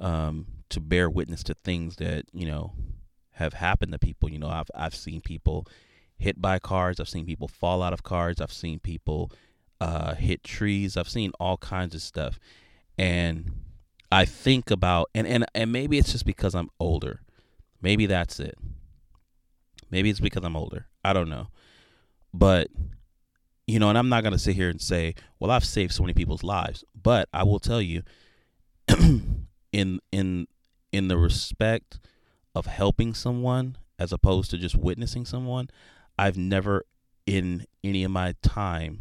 um, 0.00 0.46
to 0.68 0.80
bear 0.80 1.08
witness 1.08 1.42
to 1.44 1.54
things 1.54 1.96
that 1.96 2.24
you 2.32 2.46
know 2.46 2.72
have 3.32 3.54
happened 3.54 3.92
to 3.92 3.98
people. 3.98 4.30
You 4.30 4.38
know, 4.38 4.48
I've 4.48 4.70
I've 4.74 4.94
seen 4.94 5.20
people 5.20 5.66
hit 6.18 6.40
by 6.40 6.58
cars. 6.58 7.00
I've 7.00 7.08
seen 7.08 7.26
people 7.26 7.48
fall 7.48 7.82
out 7.82 7.92
of 7.92 8.02
cars. 8.02 8.40
I've 8.40 8.52
seen 8.52 8.78
people 8.78 9.32
uh, 9.80 10.14
hit 10.14 10.44
trees. 10.44 10.96
I've 10.96 11.08
seen 11.08 11.32
all 11.38 11.56
kinds 11.56 11.94
of 11.94 12.02
stuff, 12.02 12.38
and 12.98 13.50
I 14.10 14.24
think 14.24 14.70
about 14.70 15.10
and 15.14 15.26
and 15.26 15.44
and 15.54 15.72
maybe 15.72 15.98
it's 15.98 16.12
just 16.12 16.26
because 16.26 16.54
I'm 16.54 16.70
older. 16.80 17.20
Maybe 17.82 18.06
that's 18.06 18.40
it. 18.40 18.56
Maybe 19.90 20.10
it's 20.10 20.20
because 20.20 20.44
I'm 20.44 20.56
older. 20.56 20.86
I 21.04 21.12
don't 21.12 21.28
know, 21.28 21.48
but 22.32 22.68
you 23.66 23.78
know, 23.78 23.88
and 23.88 23.98
I'm 23.98 24.08
not 24.08 24.22
gonna 24.22 24.38
sit 24.38 24.56
here 24.56 24.70
and 24.70 24.80
say, 24.80 25.14
well, 25.38 25.50
I've 25.50 25.64
saved 25.64 25.92
so 25.92 26.02
many 26.02 26.14
people's 26.14 26.42
lives, 26.42 26.84
but 27.00 27.28
I 27.32 27.42
will 27.42 27.60
tell 27.60 27.82
you, 27.82 28.02
in 29.72 30.00
in 30.12 30.46
in 30.92 31.08
the 31.08 31.18
respect 31.18 31.98
of 32.54 32.66
helping 32.66 33.12
someone 33.12 33.76
as 33.98 34.12
opposed 34.12 34.50
to 34.50 34.58
just 34.58 34.76
witnessing 34.76 35.24
someone, 35.24 35.68
I've 36.18 36.36
never 36.36 36.86
in 37.26 37.66
any 37.82 38.04
of 38.04 38.10
my 38.10 38.34
time 38.42 39.00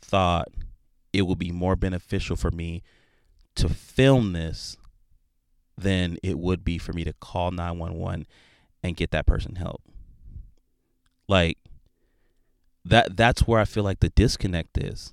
thought 0.00 0.48
it 1.12 1.22
would 1.22 1.38
be 1.38 1.52
more 1.52 1.76
beneficial 1.76 2.36
for 2.36 2.50
me 2.50 2.82
to 3.54 3.68
film 3.68 4.32
this 4.32 4.76
than 5.76 6.18
it 6.22 6.38
would 6.38 6.64
be 6.64 6.78
for 6.78 6.92
me 6.92 7.04
to 7.04 7.12
call 7.14 7.50
911 7.50 8.26
and 8.82 8.96
get 8.96 9.10
that 9.10 9.26
person 9.26 9.56
help. 9.56 9.82
Like 11.28 11.58
that 12.84 13.16
that's 13.16 13.46
where 13.46 13.60
I 13.60 13.64
feel 13.64 13.84
like 13.84 14.00
the 14.00 14.08
disconnect 14.10 14.78
is. 14.78 15.12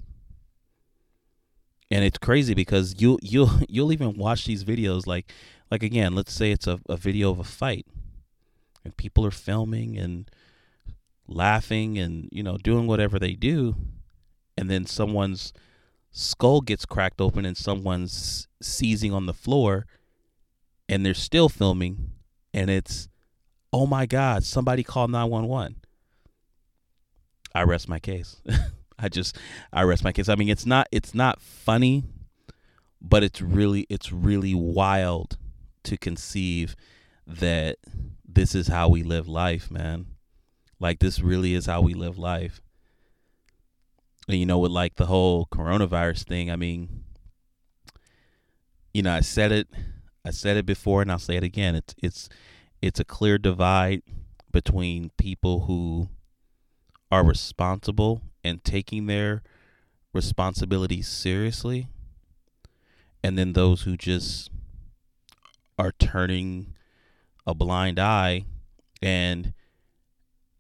And 1.92 2.04
it's 2.04 2.18
crazy 2.18 2.54
because 2.54 2.96
you 3.00 3.20
you'll 3.22 3.51
you'll 3.70 3.92
even 3.92 4.18
watch 4.18 4.46
these 4.46 4.63
videos 4.63 5.06
like 5.08 5.32
like 5.72 5.84
again, 5.84 6.15
let's 6.15 6.34
say 6.34 6.51
it's 6.51 6.68
a, 6.68 6.80
a 6.88 6.98
video 6.98 7.32
of 7.32 7.39
a 7.39 7.44
fight 7.44 7.86
and 8.84 8.96
people 8.96 9.25
are 9.25 9.32
filming 9.32 9.98
and 9.98 10.30
laughing 11.27 11.98
and 11.98 12.30
you 12.32 12.44
know 12.44 12.58
doing 12.58 12.86
whatever 12.86 13.18
they 13.18 13.34
do 13.34 13.75
and 14.58 14.70
then 14.70 14.86
someone's 14.86 15.54
skull 16.12 16.62
gets 16.62 16.86
cracked 16.86 17.20
open 17.20 17.46
and 17.46 17.58
someone's 17.58 18.48
seizing 18.62 19.14
on 19.14 19.26
the 19.26 19.34
floor 19.34 19.86
and 20.88 21.06
they're 21.06 21.14
still 21.14 21.50
filming 21.50 22.12
and 22.54 22.70
it's 22.70 23.10
oh 23.74 23.86
my 23.86 24.06
god 24.06 24.44
somebody 24.44 24.84
call 24.84 25.08
911 25.08 25.76
i 27.54 27.64
rest 27.64 27.90
my 27.90 28.00
case 28.00 28.42
i 29.00 29.10
just 29.10 29.38
i 29.74 29.84
rest 29.84 30.04
my 30.04 30.12
case 30.12 30.30
i 30.30 30.36
mean 30.36 30.50
it's 30.50 30.66
not 30.66 30.88
it's 30.92 31.14
not 31.14 31.42
funny 31.42 32.04
but 33.02 33.24
it's 33.24 33.42
really 33.42 33.86
it's 33.90 34.12
really 34.12 34.56
wild 34.56 35.38
to 35.84 35.98
conceive 35.98 36.76
that 37.28 37.78
this 38.28 38.54
is 38.54 38.68
how 38.68 38.90
we 38.90 39.04
live 39.04 39.28
life, 39.28 39.72
man. 39.72 40.08
Like 40.80 41.00
this 41.00 41.22
really 41.22 41.54
is 41.54 41.66
how 41.68 41.82
we 41.82 41.94
live 41.94 42.18
life. 42.18 42.62
You 44.27 44.46
know, 44.46 44.58
with 44.60 44.72
like 44.72 44.96
the 44.96 45.05
whole 45.05 45.46
coronavirus 45.46 46.24
thing, 46.24 46.50
I 46.50 46.55
mean, 46.55 47.03
you 48.94 49.03
know, 49.03 49.13
I 49.13 49.22
said 49.22 49.51
it 49.51 49.67
I 50.25 50.32
said 50.32 50.58
it 50.58 50.65
before 50.65 51.01
and 51.01 51.12
I'll 51.12 51.20
say 51.20 51.36
it 51.36 51.44
again. 51.44 51.75
It's 51.75 51.96
it's 52.01 52.29
it's 52.82 53.00
a 53.00 53.05
clear 53.05 53.38
divide 53.38 54.01
between 54.51 55.12
people 55.17 55.65
who 55.65 56.10
are 57.12 57.24
responsible 57.24 58.22
and 58.44 58.63
taking 58.63 59.05
their 59.05 59.44
responsibilities 60.13 61.08
seriously 61.08 61.88
and 63.25 63.38
then 63.38 63.53
those 63.53 63.82
who 63.82 63.98
just 63.98 64.51
are 65.79 65.91
turning 65.91 66.75
a 67.48 67.53
blind 67.53 68.00
eye 68.00 68.46
and 69.01 69.53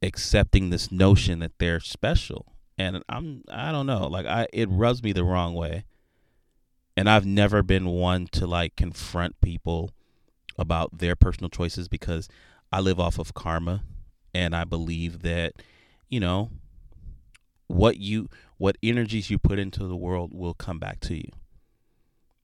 accepting 0.01 0.71
this 0.71 0.91
notion 0.91 1.39
that 1.39 1.53
they're 1.59 1.79
special. 1.79 2.54
And 2.77 3.03
I'm 3.07 3.43
I 3.49 3.71
don't 3.71 3.85
know, 3.85 4.07
like 4.07 4.25
I 4.25 4.47
it 4.51 4.69
rubs 4.69 5.01
me 5.01 5.13
the 5.13 5.23
wrong 5.23 5.53
way. 5.53 5.85
And 6.97 7.09
I've 7.09 7.25
never 7.25 7.61
been 7.61 7.87
one 7.87 8.27
to 8.27 8.47
like 8.47 8.75
confront 8.75 9.39
people 9.41 9.91
about 10.57 10.97
their 10.97 11.15
personal 11.15 11.49
choices 11.49 11.87
because 11.87 12.29
I 12.71 12.79
live 12.79 12.99
off 12.99 13.19
of 13.19 13.33
karma 13.33 13.83
and 14.33 14.55
I 14.55 14.63
believe 14.63 15.21
that, 15.21 15.53
you 16.09 16.19
know, 16.19 16.51
what 17.67 17.97
you 17.97 18.29
what 18.57 18.77
energies 18.83 19.29
you 19.29 19.37
put 19.37 19.59
into 19.59 19.87
the 19.87 19.95
world 19.95 20.33
will 20.33 20.53
come 20.53 20.79
back 20.79 20.99
to 21.01 21.15
you. 21.15 21.29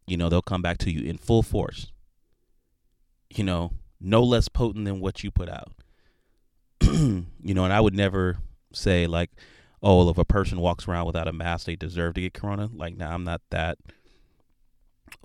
You 0.08 0.17
know, 0.17 0.30
they'll 0.30 0.41
come 0.41 0.62
back 0.62 0.78
to 0.80 0.91
you 0.91 1.08
in 1.08 1.17
full 1.17 1.44
force. 1.44 1.91
You 3.34 3.44
know, 3.44 3.74
no 4.00 4.24
less 4.24 4.50
potent 4.50 4.86
than 4.86 5.00
what 5.00 5.24
you 5.24 5.32
put 5.32 5.48
out. 5.48 5.72
you 6.82 7.26
know, 7.44 7.63
and 7.63 7.72
I 7.74 7.80
would 7.80 7.96
never 7.96 8.38
say 8.74 9.08
like, 9.08 9.30
oh, 9.82 10.10
if 10.10 10.17
a 10.17 10.26
person 10.26 10.60
walks 10.60 10.88
around 10.88 11.06
without 11.06 11.28
a 11.28 11.34
mask, 11.34 11.65
they 11.65 11.76
deserve 11.76 12.13
to 12.15 12.22
get 12.22 12.34
corona. 12.34 12.70
Like, 12.74 12.96
now 12.96 13.10
nah, 13.10 13.15
I'm 13.15 13.24
not 13.24 13.41
that 13.50 13.78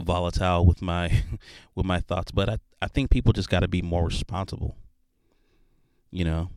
volatile 0.00 0.64
with 0.64 0.82
my 0.82 1.22
with 1.74 1.86
my 1.86 2.00
thoughts, 2.00 2.30
but 2.30 2.48
I 2.48 2.58
I 2.80 2.88
think 2.88 3.10
people 3.10 3.32
just 3.32 3.50
got 3.50 3.60
to 3.60 3.68
be 3.68 3.82
more 3.82 4.04
responsible. 4.04 4.76
You 6.10 6.24
know, 6.24 6.50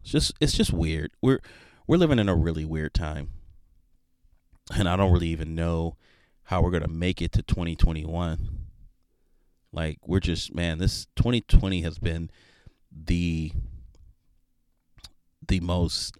it's 0.00 0.10
just 0.10 0.32
it's 0.40 0.56
just 0.56 0.72
weird. 0.72 1.12
We're 1.20 1.40
we're 1.86 1.96
living 1.96 2.18
in 2.18 2.28
a 2.28 2.36
really 2.36 2.64
weird 2.64 2.94
time, 2.94 3.30
and 4.74 4.88
I 4.88 4.96
don't 4.96 5.12
really 5.12 5.28
even 5.28 5.54
know 5.54 5.96
how 6.44 6.62
we're 6.62 6.70
gonna 6.70 6.88
make 6.88 7.20
it 7.20 7.32
to 7.32 7.42
2021. 7.42 8.48
Like 9.72 9.98
we're 10.06 10.20
just 10.20 10.54
man, 10.54 10.78
this 10.78 11.06
2020 11.16 11.82
has 11.82 11.98
been 11.98 12.30
the 12.90 13.52
the 15.46 15.60
most 15.60 16.16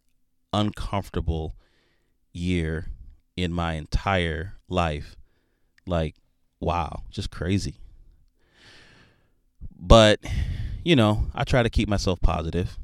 uncomfortable 0.52 1.56
year 2.32 2.86
in 3.36 3.52
my 3.52 3.74
entire 3.74 4.54
life. 4.68 5.16
Like 5.86 6.16
wow, 6.60 7.02
just 7.10 7.30
crazy. 7.30 7.76
But 9.78 10.20
you 10.84 10.96
know, 10.96 11.26
I 11.34 11.44
try 11.44 11.62
to 11.62 11.70
keep 11.70 11.88
myself 11.88 12.20
positive. 12.20 12.78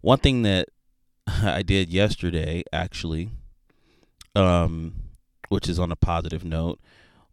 One 0.00 0.18
thing 0.18 0.42
that 0.42 0.68
I 1.26 1.62
did 1.62 1.90
yesterday 1.90 2.62
actually 2.72 3.30
um 4.36 4.94
which 5.48 5.68
is 5.68 5.76
on 5.80 5.90
a 5.90 5.96
positive 5.96 6.44
note 6.44 6.78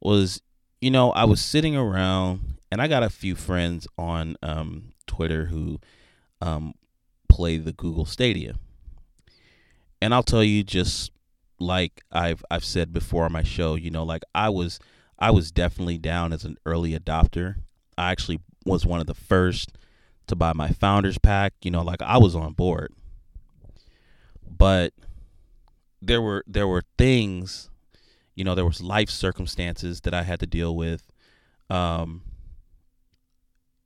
was 0.02 0.42
you 0.82 0.92
know, 0.92 1.12
I 1.12 1.26
was 1.26 1.42
sitting 1.42 1.76
around 1.76 2.58
and 2.72 2.82
I 2.82 2.88
got 2.88 3.04
a 3.04 3.10
few 3.10 3.36
friends 3.36 3.88
on 3.98 4.36
um, 4.44 4.94
Twitter 5.08 5.46
who 5.46 5.80
um, 6.42 6.76
play 7.30 7.58
the 7.58 7.72
Google 7.72 8.06
Stadia. 8.06 8.56
And 10.02 10.14
I'll 10.14 10.24
tell 10.24 10.44
you 10.44 10.64
just 10.64 11.12
like 11.60 12.04
I've 12.12 12.44
I've 12.52 12.66
said 12.66 12.94
before 12.94 13.26
on 13.26 13.32
my 13.32 13.44
show, 13.44 13.76
you 13.76 13.90
know, 13.90 14.04
like 14.04 14.24
I 14.36 14.50
was 14.50 14.80
I 15.18 15.32
was 15.32 15.52
definitely 15.52 15.98
down 15.98 16.34
as 16.34 16.46
an 16.46 16.58
early 16.66 16.98
adopter. 16.98 17.56
I 17.98 18.12
actually 18.12 18.40
was 18.66 18.86
one 18.86 19.00
of 19.00 19.08
the 19.08 19.16
first 19.16 19.72
to 20.28 20.36
buy 20.36 20.54
my 20.54 20.70
founders 20.70 21.18
pack, 21.18 21.54
you 21.64 21.72
know, 21.72 21.82
like 21.82 22.02
I 22.02 22.18
was 22.18 22.36
on 22.36 22.54
board. 22.54 22.94
But 24.50 24.94
there 26.02 26.22
were 26.22 26.44
there 26.48 26.68
were 26.68 26.84
things 26.98 27.70
you 28.36 28.44
know 28.44 28.56
there 28.56 28.66
was 28.66 28.82
life 28.82 29.10
circumstances 29.10 30.02
that 30.02 30.14
i 30.14 30.24
had 30.24 30.40
to 30.40 30.46
deal 30.46 30.76
with 30.76 31.12
um 31.70 32.22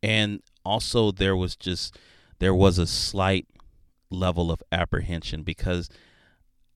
and 0.04 0.41
also 0.65 1.12
there 1.12 1.36
was 1.36 1.56
just 1.56 1.97
there 2.39 2.54
was 2.54 2.78
a 2.78 2.88
slight 2.88 3.47
level 4.12 4.52
of 4.52 4.62
apprehension 4.71 5.43
because 5.43 5.89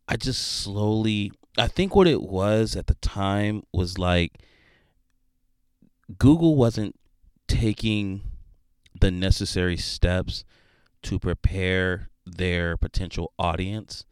i 0.07 0.15
just 0.15 0.41
slowly 0.41 1.31
i 1.57 1.67
think 1.67 1.95
what 1.95 2.07
it 2.07 2.21
was 2.21 2.75
at 2.75 2.87
the 2.87 2.95
time 2.95 3.61
was 3.71 3.97
like 3.97 4.39
google 6.17 6.55
wasn't 6.55 6.95
taking 7.47 8.21
the 8.99 9.11
necessary 9.11 9.77
steps 9.77 10.43
to 11.03 11.19
prepare 11.19 12.09
their 12.25 12.75
potential 12.77 13.31
audience 13.37 14.05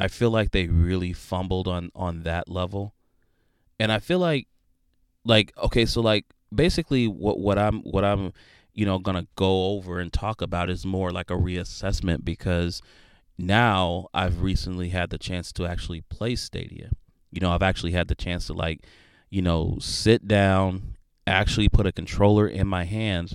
I 0.00 0.08
feel 0.08 0.30
like 0.30 0.50
they 0.50 0.66
really 0.66 1.12
fumbled 1.12 1.68
on 1.68 1.92
on 1.94 2.22
that 2.22 2.48
level. 2.48 2.94
And 3.78 3.92
I 3.92 3.98
feel 3.98 4.18
like 4.18 4.48
like 5.26 5.52
okay, 5.58 5.84
so 5.84 6.00
like 6.00 6.24
basically 6.52 7.06
what 7.06 7.38
what 7.38 7.58
I'm 7.58 7.80
what 7.82 8.02
I'm 8.02 8.32
you 8.74 8.86
know 8.86 8.98
going 8.98 9.16
to 9.16 9.26
go 9.36 9.70
over 9.70 9.98
and 9.98 10.12
talk 10.12 10.40
about 10.40 10.70
is 10.70 10.84
more 10.86 11.10
like 11.10 11.30
a 11.30 11.34
reassessment 11.34 12.24
because 12.24 12.80
now 13.38 14.08
I've 14.12 14.42
recently 14.42 14.90
had 14.90 15.10
the 15.10 15.18
chance 15.18 15.52
to 15.54 15.66
actually 15.66 16.02
play 16.02 16.36
Stadia. 16.36 16.90
You 17.30 17.40
know, 17.40 17.50
I've 17.52 17.62
actually 17.62 17.92
had 17.92 18.08
the 18.08 18.14
chance 18.14 18.46
to 18.48 18.52
like, 18.52 18.84
you 19.30 19.40
know, 19.40 19.78
sit 19.80 20.28
down, 20.28 20.96
actually 21.26 21.68
put 21.68 21.86
a 21.86 21.92
controller 21.92 22.46
in 22.46 22.66
my 22.66 22.84
hands 22.84 23.34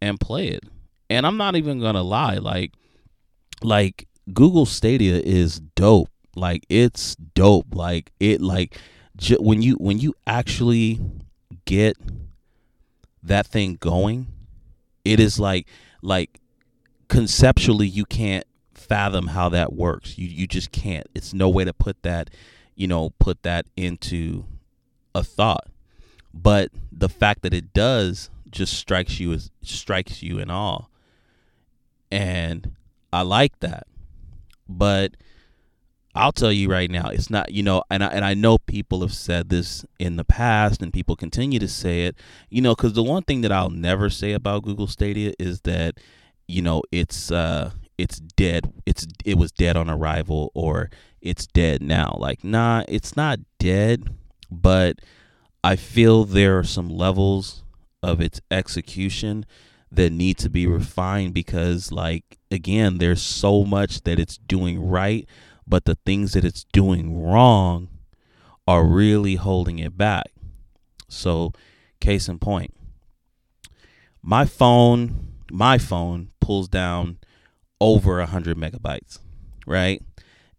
and 0.00 0.18
play 0.18 0.48
it. 0.48 0.64
And 1.10 1.26
I'm 1.26 1.36
not 1.36 1.56
even 1.56 1.80
going 1.80 1.94
to 1.94 2.02
lie, 2.02 2.36
like 2.36 2.72
like 3.62 4.08
Google 4.32 4.66
Stadia 4.66 5.16
is 5.16 5.60
dope. 5.60 6.08
Like 6.34 6.64
it's 6.68 7.14
dope. 7.16 7.74
Like 7.74 8.12
it 8.18 8.40
like 8.40 8.78
when 9.38 9.62
you 9.62 9.74
when 9.74 9.98
you 9.98 10.14
actually 10.26 11.00
get 11.64 11.96
that 13.22 13.46
thing 13.46 13.76
going, 13.80 14.26
it 15.04 15.20
is 15.20 15.38
like 15.38 15.66
like 16.02 16.40
conceptually 17.08 17.86
you 17.86 18.04
can't 18.04 18.46
fathom 18.74 19.28
how 19.28 19.48
that 19.50 19.72
works. 19.72 20.18
You 20.18 20.28
you 20.28 20.46
just 20.46 20.72
can't. 20.72 21.06
It's 21.14 21.32
no 21.32 21.48
way 21.48 21.64
to 21.64 21.72
put 21.72 22.02
that, 22.02 22.30
you 22.74 22.86
know, 22.86 23.10
put 23.18 23.42
that 23.42 23.66
into 23.76 24.44
a 25.14 25.22
thought. 25.22 25.68
But 26.32 26.70
the 26.90 27.08
fact 27.08 27.42
that 27.42 27.54
it 27.54 27.72
does 27.72 28.30
just 28.50 28.74
strikes 28.74 29.20
you 29.20 29.32
as 29.32 29.50
strikes 29.62 30.22
you 30.22 30.38
in 30.38 30.50
awe. 30.50 30.86
And 32.10 32.72
I 33.12 33.22
like 33.22 33.58
that. 33.60 33.86
But 34.68 35.16
I'll 36.14 36.32
tell 36.32 36.52
you 36.52 36.70
right 36.70 36.90
now, 36.90 37.08
it's 37.08 37.28
not, 37.28 37.50
you 37.50 37.62
know, 37.62 37.82
and 37.90 38.04
I, 38.04 38.06
and 38.08 38.24
I 38.24 38.34
know 38.34 38.58
people 38.58 39.00
have 39.00 39.12
said 39.12 39.48
this 39.48 39.84
in 39.98 40.16
the 40.16 40.24
past 40.24 40.80
and 40.80 40.92
people 40.92 41.16
continue 41.16 41.58
to 41.58 41.68
say 41.68 42.04
it, 42.04 42.16
you 42.50 42.62
know, 42.62 42.74
because 42.74 42.92
the 42.92 43.02
one 43.02 43.24
thing 43.24 43.40
that 43.40 43.52
I'll 43.52 43.70
never 43.70 44.08
say 44.08 44.32
about 44.32 44.62
Google 44.62 44.86
Stadia 44.86 45.32
is 45.38 45.62
that, 45.62 45.98
you 46.46 46.62
know, 46.62 46.82
it's, 46.92 47.32
uh, 47.32 47.72
it's 47.98 48.20
dead. 48.20 48.72
It's, 48.86 49.06
it 49.24 49.38
was 49.38 49.50
dead 49.50 49.76
on 49.76 49.90
arrival 49.90 50.52
or 50.54 50.90
it's 51.20 51.46
dead 51.48 51.82
now. 51.82 52.16
Like, 52.18 52.44
nah, 52.44 52.84
it's 52.86 53.16
not 53.16 53.40
dead, 53.58 54.08
but 54.50 55.00
I 55.64 55.76
feel 55.76 56.24
there 56.24 56.58
are 56.58 56.64
some 56.64 56.88
levels 56.88 57.64
of 58.02 58.20
its 58.20 58.40
execution 58.50 59.46
that 59.90 60.12
need 60.12 60.36
to 60.38 60.50
be 60.50 60.66
refined 60.66 61.32
because 61.32 61.92
like 61.92 62.38
again 62.50 62.98
there's 62.98 63.22
so 63.22 63.64
much 63.64 64.02
that 64.02 64.18
it's 64.18 64.36
doing 64.36 64.84
right 64.86 65.28
but 65.66 65.84
the 65.84 65.96
things 66.06 66.32
that 66.32 66.44
it's 66.44 66.64
doing 66.72 67.22
wrong 67.22 67.88
are 68.66 68.84
really 68.84 69.36
holding 69.36 69.78
it 69.78 69.96
back 69.96 70.30
so 71.08 71.52
case 72.00 72.28
in 72.28 72.38
point 72.38 72.74
my 74.22 74.44
phone 74.44 75.32
my 75.50 75.78
phone 75.78 76.30
pulls 76.40 76.68
down 76.68 77.18
over 77.80 78.18
100 78.18 78.56
megabytes 78.56 79.18
right 79.66 80.02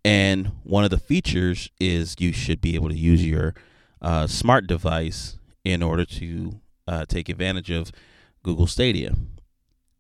and 0.06 0.52
one 0.64 0.84
of 0.84 0.92
the 0.92 1.00
features 1.00 1.72
is 1.80 2.16
you 2.20 2.32
should 2.32 2.62
be 2.62 2.76
able 2.76 2.90
to 2.90 2.96
use 2.96 3.26
your 3.26 3.56
uh, 4.04 4.28
smart 4.28 4.68
device 4.68 5.40
in 5.64 5.82
order 5.82 6.06
to 6.06 6.62
uh, 6.88 7.06
take 7.08 7.28
advantage 7.28 7.72
of 7.72 7.92
Google 8.44 8.68
Stadia. 8.68 9.16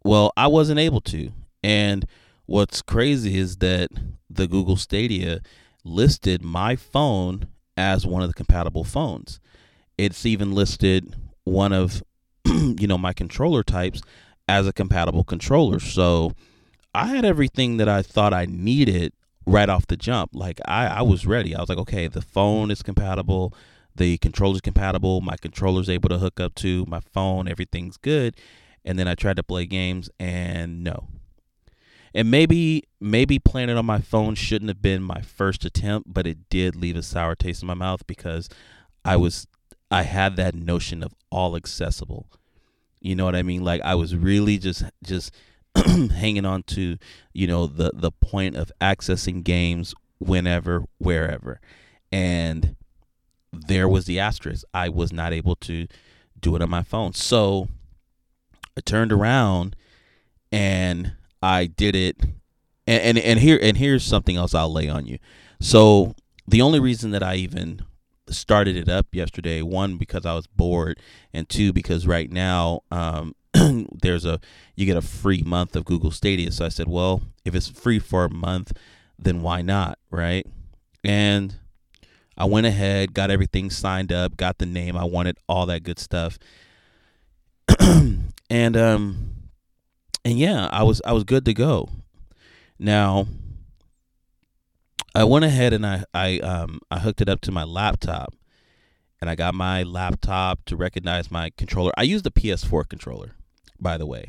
Well, 0.03 0.31
I 0.37 0.45
wasn't 0.45 0.79
able 0.79 1.01
to. 1.01 1.31
And 1.63 2.05
what's 2.45 2.81
crazy 2.81 3.37
is 3.37 3.57
that 3.57 3.89
the 4.29 4.47
Google 4.47 4.77
Stadia 4.77 5.41
listed 5.83 6.43
my 6.43 6.75
phone 6.75 7.47
as 7.77 8.05
one 8.05 8.21
of 8.21 8.27
the 8.27 8.33
compatible 8.33 8.83
phones. 8.83 9.39
It's 9.97 10.25
even 10.25 10.51
listed 10.53 11.15
one 11.43 11.73
of 11.73 12.03
you 12.45 12.87
know 12.87 12.97
my 12.97 13.13
controller 13.13 13.63
types 13.63 14.01
as 14.47 14.67
a 14.67 14.73
compatible 14.73 15.23
controller. 15.23 15.79
So 15.79 16.33
I 16.93 17.07
had 17.07 17.25
everything 17.25 17.77
that 17.77 17.89
I 17.89 18.01
thought 18.01 18.33
I 18.33 18.45
needed 18.45 19.13
right 19.45 19.69
off 19.69 19.87
the 19.87 19.97
jump. 19.97 20.31
Like 20.33 20.59
I, 20.65 20.87
I 20.87 21.01
was 21.01 21.25
ready. 21.25 21.55
I 21.55 21.59
was 21.59 21.69
like, 21.69 21.77
okay, 21.79 22.07
the 22.07 22.21
phone 22.21 22.71
is 22.71 22.81
compatible, 22.81 23.53
the 23.95 24.17
controller's 24.17 24.61
compatible, 24.61 25.21
my 25.21 25.37
controller's 25.37 25.89
able 25.89 26.09
to 26.09 26.17
hook 26.17 26.39
up 26.39 26.55
to 26.55 26.85
my 26.87 26.99
phone, 26.99 27.47
everything's 27.47 27.97
good. 27.97 28.35
And 28.83 28.99
then 28.99 29.07
I 29.07 29.15
tried 29.15 29.37
to 29.37 29.43
play 29.43 29.65
games 29.65 30.09
and 30.19 30.83
no. 30.83 31.07
And 32.15 32.31
maybe 32.31 32.85
maybe 33.01 33.39
playing 33.39 33.67
it 33.67 33.77
on 33.77 33.85
my 33.85 33.99
phone 33.99 34.35
shouldn't 34.35 34.69
have 34.69 34.81
been 34.81 35.03
my 35.03 35.19
first 35.19 35.65
attempt, 35.65 36.13
but 36.13 36.25
it 36.25 36.49
did 36.49 36.77
leave 36.77 36.95
a 36.95 37.03
sour 37.03 37.35
taste 37.35 37.61
in 37.61 37.67
my 37.67 37.73
mouth 37.73 38.07
because 38.07 38.47
I 39.03 39.17
was 39.17 39.47
I 39.91 40.03
had 40.03 40.37
that 40.37 40.55
notion 40.55 41.03
of 41.03 41.13
all 41.29 41.57
accessible. 41.57 42.31
You 43.01 43.15
know 43.15 43.25
what 43.25 43.35
I 43.35 43.43
mean? 43.43 43.65
Like 43.65 43.81
I 43.81 43.95
was 43.95 44.15
really 44.15 44.57
just 44.57 44.85
just 45.03 45.35
hanging 45.75 46.45
on 46.45 46.63
to, 46.63 46.97
you 47.33 47.47
know, 47.47 47.67
the 47.67 47.91
the 47.93 48.11
point 48.11 48.55
of 48.55 48.71
accessing 48.79 49.43
games 49.43 49.93
whenever, 50.17 50.85
wherever. 50.99 51.59
And 52.13 52.77
there 53.51 53.89
was 53.89 54.05
the 54.05 54.21
asterisk. 54.21 54.63
I 54.73 54.87
was 54.87 55.11
not 55.11 55.33
able 55.33 55.57
to 55.57 55.85
do 56.39 56.55
it 56.55 56.61
on 56.61 56.69
my 56.69 56.83
phone. 56.83 57.11
So 57.11 57.67
I 58.77 58.81
turned 58.81 59.11
around 59.11 59.75
and 60.49 61.11
I 61.45 61.67
did 61.67 61.95
it 61.95 62.17
and, 62.87 63.03
and 63.03 63.17
and 63.17 63.39
here 63.39 63.59
and 63.61 63.77
here's 63.77 64.03
something 64.03 64.35
else 64.35 64.53
I'll 64.53 64.71
lay 64.71 64.89
on 64.89 65.05
you. 65.05 65.19
So 65.59 66.15
the 66.47 66.61
only 66.61 66.79
reason 66.79 67.11
that 67.11 67.23
I 67.23 67.35
even 67.35 67.81
started 68.29 68.75
it 68.75 68.89
up 68.89 69.07
yesterday, 69.11 69.61
one 69.61 69.97
because 69.97 70.25
I 70.25 70.33
was 70.33 70.47
bored, 70.47 70.99
and 71.33 71.47
two 71.47 71.71
because 71.71 72.07
right 72.07 72.31
now 72.31 72.81
um, 72.91 73.35
there's 74.01 74.25
a 74.25 74.39
you 74.75 74.85
get 74.85 74.97
a 74.97 75.01
free 75.01 75.43
month 75.45 75.75
of 75.75 75.85
Google 75.85 76.11
Stadia. 76.11 76.51
So 76.51 76.65
I 76.65 76.69
said, 76.69 76.87
well, 76.87 77.21
if 77.43 77.53
it's 77.53 77.67
free 77.67 77.99
for 77.99 78.25
a 78.25 78.29
month, 78.29 78.73
then 79.17 79.41
why 79.41 79.61
not, 79.61 79.99
right? 80.09 80.45
And 81.03 81.55
I 82.37 82.45
went 82.45 82.65
ahead, 82.65 83.13
got 83.13 83.31
everything 83.31 83.69
signed 83.69 84.11
up, 84.11 84.35
got 84.35 84.57
the 84.57 84.65
name 84.65 84.97
I 84.97 85.05
wanted, 85.05 85.37
all 85.47 85.67
that 85.67 85.83
good 85.83 85.99
stuff. 85.99 86.39
and 88.49 88.77
um 88.77 89.34
and 90.25 90.37
yeah, 90.37 90.67
I 90.71 90.83
was 90.83 91.01
I 91.05 91.13
was 91.13 91.23
good 91.23 91.45
to 91.45 91.53
go. 91.53 91.87
Now 92.77 93.27
I 95.13 95.23
went 95.23 95.45
ahead 95.45 95.71
and 95.71 95.85
I 95.85 96.03
I 96.13 96.39
um 96.39 96.81
I 96.91 96.99
hooked 96.99 97.21
it 97.21 97.29
up 97.29 97.39
to 97.41 97.51
my 97.51 97.63
laptop 97.63 98.33
and 99.21 99.29
I 99.29 99.35
got 99.35 99.55
my 99.55 99.83
laptop 99.83 100.65
to 100.65 100.75
recognize 100.75 101.31
my 101.31 101.51
controller. 101.57 101.93
I 101.95 102.03
used 102.03 102.25
the 102.25 102.31
PS4 102.31 102.89
controller 102.89 103.35
by 103.79 103.97
the 103.97 104.05
way, 104.05 104.27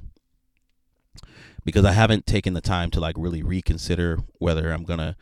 because 1.65 1.85
I 1.85 1.93
haven't 1.93 2.27
taken 2.27 2.55
the 2.55 2.61
time 2.61 2.91
to 2.93 3.01
like 3.01 3.17
really 3.19 3.43
reconsider 3.43 4.19
whether 4.39 4.71
I'm 4.73 4.85
gonna 4.85 5.17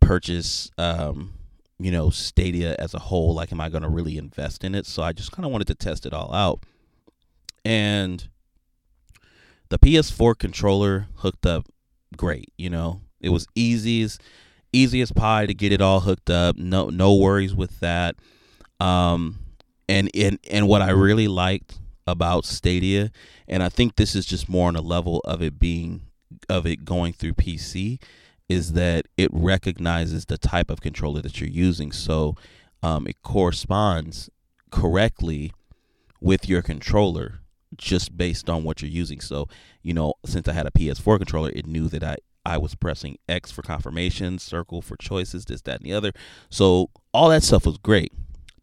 purchase, 0.00 0.70
um, 0.78 1.34
you 1.78 1.90
know, 1.90 2.10
Stadia 2.10 2.76
as 2.78 2.94
a 2.94 2.98
whole. 2.98 3.34
Like, 3.34 3.52
am 3.52 3.60
I 3.60 3.68
gonna 3.68 3.88
really 3.88 4.16
invest 4.16 4.64
in 4.64 4.74
it? 4.74 4.86
So 4.86 5.02
I 5.02 5.12
just 5.12 5.32
kind 5.32 5.44
of 5.44 5.52
wanted 5.52 5.66
to 5.68 5.74
test 5.74 6.06
it 6.06 6.12
all 6.12 6.32
out, 6.34 6.60
and 7.64 8.28
the 9.72 9.78
PS4 9.78 10.38
controller 10.38 11.06
hooked 11.16 11.46
up 11.46 11.66
great. 12.14 12.52
You 12.58 12.68
know, 12.68 13.00
it 13.22 13.30
was 13.30 13.46
easy 13.54 14.02
as 14.02 14.18
easy 14.70 15.00
as 15.00 15.10
pie 15.12 15.46
to 15.46 15.54
get 15.54 15.72
it 15.72 15.80
all 15.80 16.00
hooked 16.00 16.28
up. 16.28 16.58
No 16.58 16.90
no 16.90 17.14
worries 17.14 17.54
with 17.54 17.80
that. 17.80 18.16
Um, 18.80 19.38
and 19.88 20.10
and 20.14 20.38
and 20.50 20.68
what 20.68 20.82
I 20.82 20.90
really 20.90 21.26
liked 21.26 21.78
about 22.06 22.44
Stadia, 22.44 23.10
and 23.48 23.62
I 23.62 23.70
think 23.70 23.96
this 23.96 24.14
is 24.14 24.26
just 24.26 24.46
more 24.46 24.68
on 24.68 24.76
a 24.76 24.82
level 24.82 25.20
of 25.24 25.40
it 25.40 25.58
being 25.58 26.02
of 26.50 26.66
it 26.66 26.84
going 26.84 27.14
through 27.14 27.32
PC, 27.32 27.98
is 28.50 28.74
that 28.74 29.06
it 29.16 29.30
recognizes 29.32 30.26
the 30.26 30.36
type 30.36 30.68
of 30.68 30.82
controller 30.82 31.22
that 31.22 31.40
you're 31.40 31.48
using, 31.48 31.92
so 31.92 32.36
um, 32.82 33.06
it 33.06 33.22
corresponds 33.22 34.28
correctly 34.70 35.50
with 36.20 36.46
your 36.46 36.60
controller 36.60 37.41
just 37.76 38.16
based 38.16 38.48
on 38.48 38.64
what 38.64 38.82
you're 38.82 38.90
using. 38.90 39.20
So, 39.20 39.48
you 39.82 39.94
know, 39.94 40.14
since 40.24 40.48
I 40.48 40.52
had 40.52 40.66
a 40.66 40.70
PS4 40.70 41.18
controller, 41.18 41.50
it 41.54 41.66
knew 41.66 41.88
that 41.88 42.02
I 42.02 42.16
I 42.44 42.58
was 42.58 42.74
pressing 42.74 43.18
X 43.28 43.52
for 43.52 43.62
confirmation, 43.62 44.38
circle 44.38 44.82
for 44.82 44.96
choices, 44.96 45.44
this, 45.44 45.62
that, 45.62 45.80
and 45.80 45.86
the 45.86 45.92
other. 45.92 46.12
So 46.50 46.90
all 47.14 47.28
that 47.28 47.44
stuff 47.44 47.66
was 47.66 47.78
great. 47.78 48.12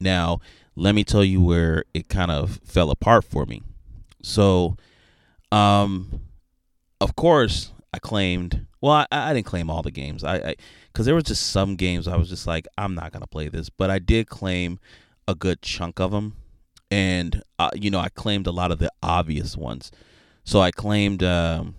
Now, 0.01 0.39
let 0.75 0.95
me 0.95 1.03
tell 1.03 1.23
you 1.23 1.41
where 1.41 1.85
it 1.93 2.09
kind 2.09 2.31
of 2.31 2.59
fell 2.63 2.91
apart 2.91 3.23
for 3.23 3.45
me. 3.45 3.61
So, 4.21 4.75
um, 5.51 6.21
of 6.99 7.15
course, 7.15 7.71
I 7.93 7.99
claimed. 7.99 8.65
Well, 8.81 8.93
I, 8.93 9.07
I 9.11 9.33
didn't 9.33 9.45
claim 9.45 9.69
all 9.69 9.81
the 9.81 9.91
games. 9.91 10.23
I 10.23 10.55
because 10.91 11.05
there 11.05 11.15
was 11.15 11.25
just 11.25 11.51
some 11.51 11.75
games 11.75 12.07
I 12.07 12.17
was 12.17 12.29
just 12.29 12.47
like, 12.47 12.67
I'm 12.77 12.95
not 12.95 13.11
gonna 13.11 13.27
play 13.27 13.49
this. 13.49 13.69
But 13.69 13.89
I 13.89 13.99
did 13.99 14.27
claim 14.27 14.79
a 15.27 15.35
good 15.35 15.61
chunk 15.61 15.99
of 15.99 16.11
them, 16.11 16.35
and 16.91 17.43
uh, 17.57 17.71
you 17.75 17.91
know, 17.91 17.99
I 17.99 18.09
claimed 18.09 18.47
a 18.47 18.51
lot 18.51 18.71
of 18.71 18.79
the 18.79 18.91
obvious 19.03 19.55
ones. 19.55 19.91
So 20.43 20.61
I 20.61 20.71
claimed, 20.71 21.21
um, 21.21 21.75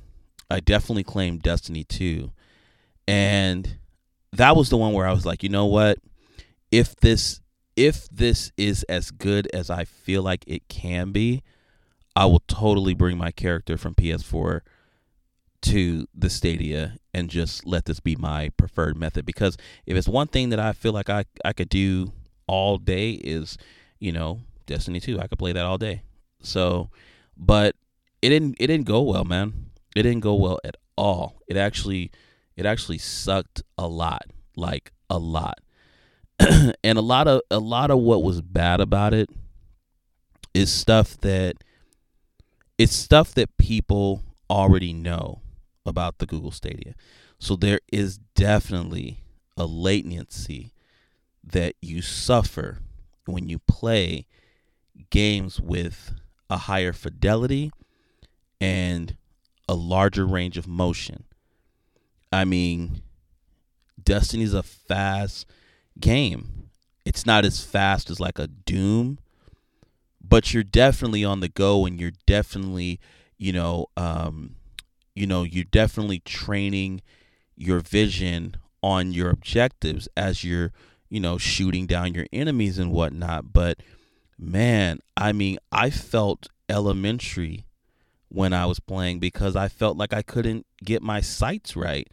I 0.51 0.61
definitely 0.61 1.05
claimed 1.05 1.42
Destiny 1.42 1.85
2, 1.85 2.31
and 3.09 3.79
that 4.33 4.55
was 4.57 4.68
the 4.68 4.77
one 4.77 4.92
where 4.92 5.07
I 5.07 5.12
was 5.12 5.27
like, 5.27 5.42
you 5.42 5.49
know 5.49 5.66
what, 5.66 5.99
if 6.70 6.94
this 6.96 7.40
if 7.77 8.09
this 8.11 8.53
is 8.57 8.83
as 8.85 9.11
good 9.11 9.49
as 9.55 9.70
I 9.70 9.85
feel 9.85 10.23
like 10.23 10.44
it 10.46 10.68
can 10.68 11.12
be, 11.12 11.42
I 12.14 12.27
will 12.27 12.42
totally 12.46 12.94
bring 12.94 13.16
my 13.16 13.31
character 13.31 13.77
from 13.77 13.94
PS4 13.94 14.61
to 15.62 16.07
the 16.14 16.31
Stadia 16.31 16.96
and 17.14 17.31
just 17.31 17.66
let 17.66 17.85
this 17.87 18.01
be 18.01 18.16
my 18.16 18.51
preferred 18.57 18.96
method. 18.96 19.25
Because 19.25 19.57
if 19.87 19.96
it's 19.96 20.09
one 20.09 20.27
thing 20.27 20.51
that 20.51 20.61
I 20.61 20.73
feel 20.73 20.92
like 20.92 21.09
I 21.09 21.25
I 21.44 21.53
could 21.53 21.68
do 21.68 22.12
all 22.46 22.79
day 22.79 23.12
is, 23.12 23.57
you 23.99 24.12
know, 24.12 24.40
Destiny 24.70 25.00
2. 25.00 25.20
I 25.20 25.26
could 25.26 25.38
play 25.38 25.52
that 25.52 25.64
all 25.64 25.78
day. 25.78 26.02
So, 26.42 26.90
but 27.37 27.74
it 28.22 28.28
didn't 28.30 28.56
it 28.61 28.68
didn't 28.68 28.87
go 28.87 29.02
well, 29.02 29.24
man. 29.24 29.70
It 29.96 30.04
didn't 30.04 30.20
go 30.20 30.35
well 30.35 30.59
at 30.64 30.76
all. 30.96 31.42
It 31.48 31.56
actually 31.56 32.12
it 32.56 32.64
actually 32.64 32.98
sucked 32.98 33.62
a 33.76 33.88
lot, 33.88 34.26
like 34.56 34.92
a 35.11 35.18
lot. 35.18 35.61
and 36.38 36.98
a 36.98 37.02
lot 37.02 37.26
of 37.26 37.42
a 37.50 37.59
lot 37.59 37.90
of 37.90 37.98
what 37.98 38.22
was 38.22 38.40
bad 38.40 38.80
about 38.80 39.12
it 39.12 39.28
is 40.54 40.72
stuff 40.72 41.18
that 41.18 41.56
it's 42.78 42.94
stuff 42.94 43.35
that 43.35 43.56
people 43.59 44.22
already 44.48 44.92
know 44.92 45.42
about 45.85 46.18
the 46.18 46.26
Google 46.26 46.52
Stadia. 46.52 46.94
So 47.38 47.56
there 47.56 47.80
is 47.92 48.18
definitely 48.37 49.24
a 49.56 49.66
latency 49.66 50.72
that 51.42 51.74
you 51.83 52.02
suffer 52.02 52.78
when 53.26 53.48
you 53.48 53.59
play 53.59 54.26
games 55.11 55.61
with 55.61 56.13
a 56.49 56.57
higher 56.57 56.93
fidelity 56.93 57.71
and 58.61 59.17
a 59.69 59.75
larger 59.75 60.27
range 60.27 60.59
of 60.59 60.67
motion. 60.67 61.25
I 62.33 62.45
mean, 62.45 63.03
Destiny's 64.03 64.55
a 64.55 64.63
fast 64.63 65.47
game. 65.99 66.69
It's 67.05 67.27
not 67.27 67.45
as 67.45 67.65
fast 67.65 68.11
as 68.11 68.21
like 68.21 68.39
a 68.39 68.47
Doom, 68.47 69.19
but 70.21 70.53
you're 70.53 70.63
definitely 70.63 71.25
on 71.25 71.41
the 71.41 71.49
go 71.49 71.87
and 71.87 72.01
you're 72.01 72.13
definitely, 72.27 73.01
you 73.39 73.53
know, 73.53 73.87
um, 73.97 74.57
you 75.15 75.27
know, 75.27 75.43
you're 75.43 75.65
definitely 75.65 76.21
training 76.21 77.03
your 77.57 77.81
vision 77.81 78.57
on 78.83 79.13
your 79.13 79.31
objectives 79.31 80.09
as 80.17 80.45
you're, 80.45 80.73
you 81.09 81.21
know, 81.21 81.37
shooting 81.39 81.87
down 81.87 82.15
your 82.15 82.27
enemies 82.33 82.79
and 82.79 82.93
whatnot. 82.93 83.53
But 83.53 83.81
man, 84.40 85.00
I 85.16 85.33
mean, 85.33 85.59
I 85.70 85.90
felt 85.90 86.48
elementary 86.68 87.66
when 88.29 88.53
I 88.53 88.66
was 88.66 88.81
playing 88.81 89.18
because 89.18 89.55
I 89.57 89.68
felt 89.68 89.96
like 89.96 90.12
I 90.12 90.22
couldn't 90.22 90.66
get 90.85 91.03
my 91.03 91.20
sights 91.20 91.76
right. 91.76 92.09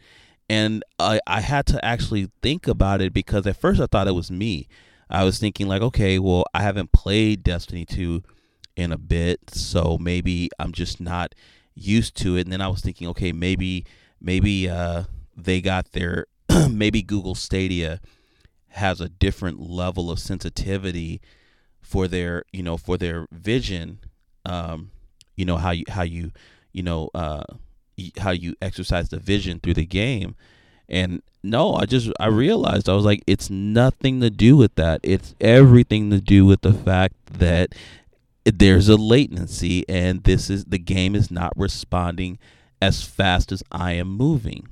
And 0.50 0.82
I, 0.98 1.20
I 1.26 1.40
had 1.40 1.66
to 1.66 1.84
actually 1.84 2.30
think 2.42 2.66
about 2.66 3.00
it 3.00 3.12
because 3.12 3.46
at 3.46 3.56
first 3.56 3.80
I 3.80 3.86
thought 3.86 4.08
it 4.08 4.12
was 4.12 4.30
me. 4.30 4.68
I 5.10 5.24
was 5.24 5.38
thinking 5.38 5.68
like, 5.68 5.82
okay, 5.82 6.18
well, 6.18 6.44
I 6.52 6.62
haven't 6.62 6.92
played 6.92 7.42
Destiny 7.42 7.84
2 7.84 8.22
in 8.76 8.92
a 8.92 8.98
bit, 8.98 9.50
so 9.50 9.96
maybe 9.98 10.50
I'm 10.58 10.72
just 10.72 11.00
not 11.00 11.34
used 11.74 12.16
to 12.18 12.36
it. 12.36 12.42
And 12.42 12.52
then 12.52 12.60
I 12.60 12.68
was 12.68 12.80
thinking, 12.80 13.08
okay, 13.08 13.32
maybe 13.32 13.86
maybe 14.20 14.68
uh, 14.68 15.04
they 15.36 15.60
got 15.60 15.92
their 15.92 16.26
maybe 16.70 17.02
Google 17.02 17.34
Stadia 17.34 18.00
has 18.68 19.00
a 19.00 19.08
different 19.08 19.60
level 19.60 20.10
of 20.10 20.18
sensitivity 20.18 21.20
for 21.88 22.06
their 22.06 22.44
you 22.52 22.62
know 22.62 22.76
for 22.76 22.98
their 22.98 23.26
vision 23.32 23.98
um, 24.44 24.90
you 25.36 25.44
know 25.44 25.56
how 25.56 25.70
you 25.70 25.84
how 25.88 26.02
you 26.02 26.32
you 26.72 26.82
know 26.82 27.10
uh, 27.14 27.44
how 28.18 28.30
you 28.30 28.54
exercise 28.60 29.08
the 29.08 29.18
vision 29.18 29.60
through 29.60 29.74
the 29.74 29.86
game. 29.86 30.34
And 30.90 31.22
no 31.44 31.74
i 31.74 31.84
just 31.84 32.10
i 32.18 32.26
realized 32.26 32.88
i 32.88 32.92
was 32.94 33.04
like 33.04 33.22
it's 33.26 33.48
nothing 33.48 34.20
to 34.20 34.30
do 34.30 34.56
with 34.56 34.74
that. 34.76 35.00
It's 35.02 35.34
everything 35.40 36.10
to 36.10 36.20
do 36.20 36.44
with 36.46 36.62
the 36.62 36.72
fact 36.72 37.14
that 37.26 37.74
there's 38.44 38.88
a 38.88 38.96
latency 38.96 39.86
and 39.88 40.24
this 40.24 40.50
is 40.50 40.64
the 40.64 40.78
game 40.78 41.14
is 41.14 41.30
not 41.30 41.52
responding 41.56 42.38
as 42.80 43.02
fast 43.04 43.52
as 43.52 43.62
i 43.70 43.92
am 43.92 44.08
moving. 44.08 44.66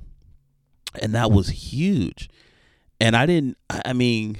And 0.99 1.13
that 1.13 1.31
was 1.31 1.49
huge. 1.49 2.29
And 2.99 3.15
i 3.15 3.25
didn't 3.27 3.57
i 3.69 3.93
mean 3.93 4.37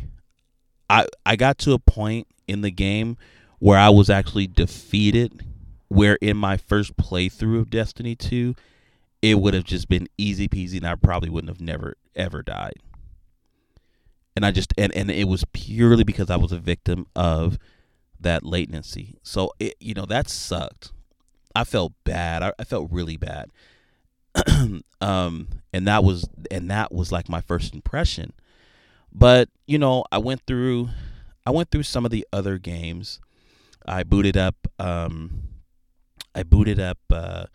i 0.90 1.06
i 1.26 1.36
got 1.36 1.60
to 1.60 1.74
a 1.74 1.80
point 1.80 2.28
in 2.48 2.62
the 2.62 2.72
game 2.72 3.18
where 3.60 3.78
i 3.78 3.90
was 3.90 4.10
actually 4.10 4.48
defeated 4.48 5.46
where 5.88 6.18
in 6.22 6.36
my 6.36 6.58
first 6.58 6.98
playthrough 6.98 7.60
of 7.62 7.70
destiny 7.70 8.16
2 8.16 8.56
it 9.22 9.40
would 9.40 9.54
have 9.54 9.64
just 9.64 9.90
been 9.90 10.08
easy 10.18 10.48
peasy 10.48 10.78
and 10.78 10.88
I 10.88 10.96
probably 10.96 11.30
wouldn't 11.30 11.50
have 11.50 11.62
never 11.62 11.96
ever 12.16 12.44
died. 12.44 12.76
And 14.36 14.46
I 14.46 14.52
just 14.52 14.74
and, 14.78 14.94
and 14.94 15.10
it 15.10 15.28
was 15.28 15.44
purely 15.54 16.04
because 16.04 16.30
I 16.30 16.36
was 16.36 16.52
a 16.52 16.60
victim 16.60 17.08
of 17.16 17.58
that 18.20 18.44
latency. 18.44 19.18
So 19.24 19.52
it 19.60 19.76
you 19.80 19.94
know 19.94 20.06
that 20.06 20.30
sucked. 20.30 20.92
I 21.56 21.64
felt 21.64 21.94
bad. 22.04 22.44
I, 22.44 22.54
I 22.60 22.64
felt 22.64 22.92
really 22.92 23.18
bad. 23.18 23.50
um 25.02 25.48
and 25.74 25.88
that 25.88 26.04
was 26.04 26.30
and 26.52 26.70
that 26.70 26.94
was 26.94 27.12
like 27.12 27.30
my 27.30 27.42
first 27.42 27.74
impression. 27.74 28.34
But, 29.12 29.50
you 29.66 29.80
know, 29.80 30.04
I 30.12 30.20
went 30.20 30.42
through 30.46 30.90
I 31.48 31.50
went 31.50 31.72
through 31.72 31.84
some 31.84 32.04
of 32.04 32.12
the 32.12 32.28
other 32.34 32.58
games. 32.58 33.22
I 33.86 34.04
booted 34.04 34.36
up 34.36 34.68
um 34.80 35.44
I 36.36 36.44
booted 36.44 36.78
up 36.78 36.98
uh 37.10 37.46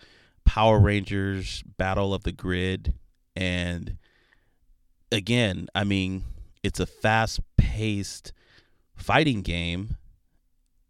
Power 0.46 0.81
Rangers 0.81 1.62
Battle 1.76 2.14
of 2.14 2.22
the 2.22 2.33
Grid 2.33 2.94
and 3.37 3.98
again, 5.12 5.68
I 5.74 5.85
mean, 5.85 6.24
it's 6.62 6.81
a 6.81 6.87
fast-paced 6.87 8.33
fighting 8.94 9.42
game 9.42 9.98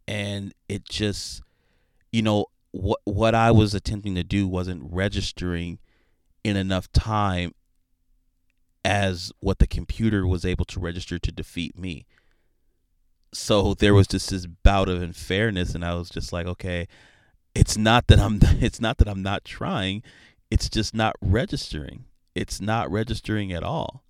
and 0.07 0.55
it 0.69 0.89
just 0.89 1.43
you 2.13 2.23
know 2.23 2.47
what 2.71 3.01
what 3.03 3.35
I 3.35 3.51
was 3.51 3.75
attempting 3.75 4.15
to 4.15 4.23
do 4.23 4.47
wasn't 4.47 4.93
registering 4.93 5.81
in 6.45 6.57
enough 6.57 6.93
time 6.93 7.53
as 8.85 9.33
what 9.41 9.59
the 9.59 9.67
computer 9.67 10.25
was 10.25 10.45
able 10.45 10.67
to 10.67 10.79
register 10.79 11.19
to 11.19 11.33
defeat 11.33 11.77
me. 11.77 12.07
So 13.33 13.75
there 13.75 13.95
was 13.95 14.07
just 14.07 14.31
this 14.31 14.47
bout 14.47 14.89
of 14.89 15.01
unfairness 15.01 15.75
and 15.75 15.85
I 15.85 15.95
was 15.95 16.11
just 16.11 16.33
like, 16.33 16.47
okay, 16.47 16.87
it's 17.55 17.77
not 17.77 18.07
that 18.09 18.19
I'm 18.19 18.39
it's 18.43 18.81
not 18.81 18.99
that 18.99 19.09
I'm 19.09 19.23
not 19.23 19.45
trying. 19.45 20.03
It's 20.51 20.69
just 20.69 20.95
not 20.95 21.17
registering. 21.21 22.05
It's 22.35 22.61
not 22.61 22.91
registering 22.91 23.53
at 23.53 23.63
all. 23.63 24.03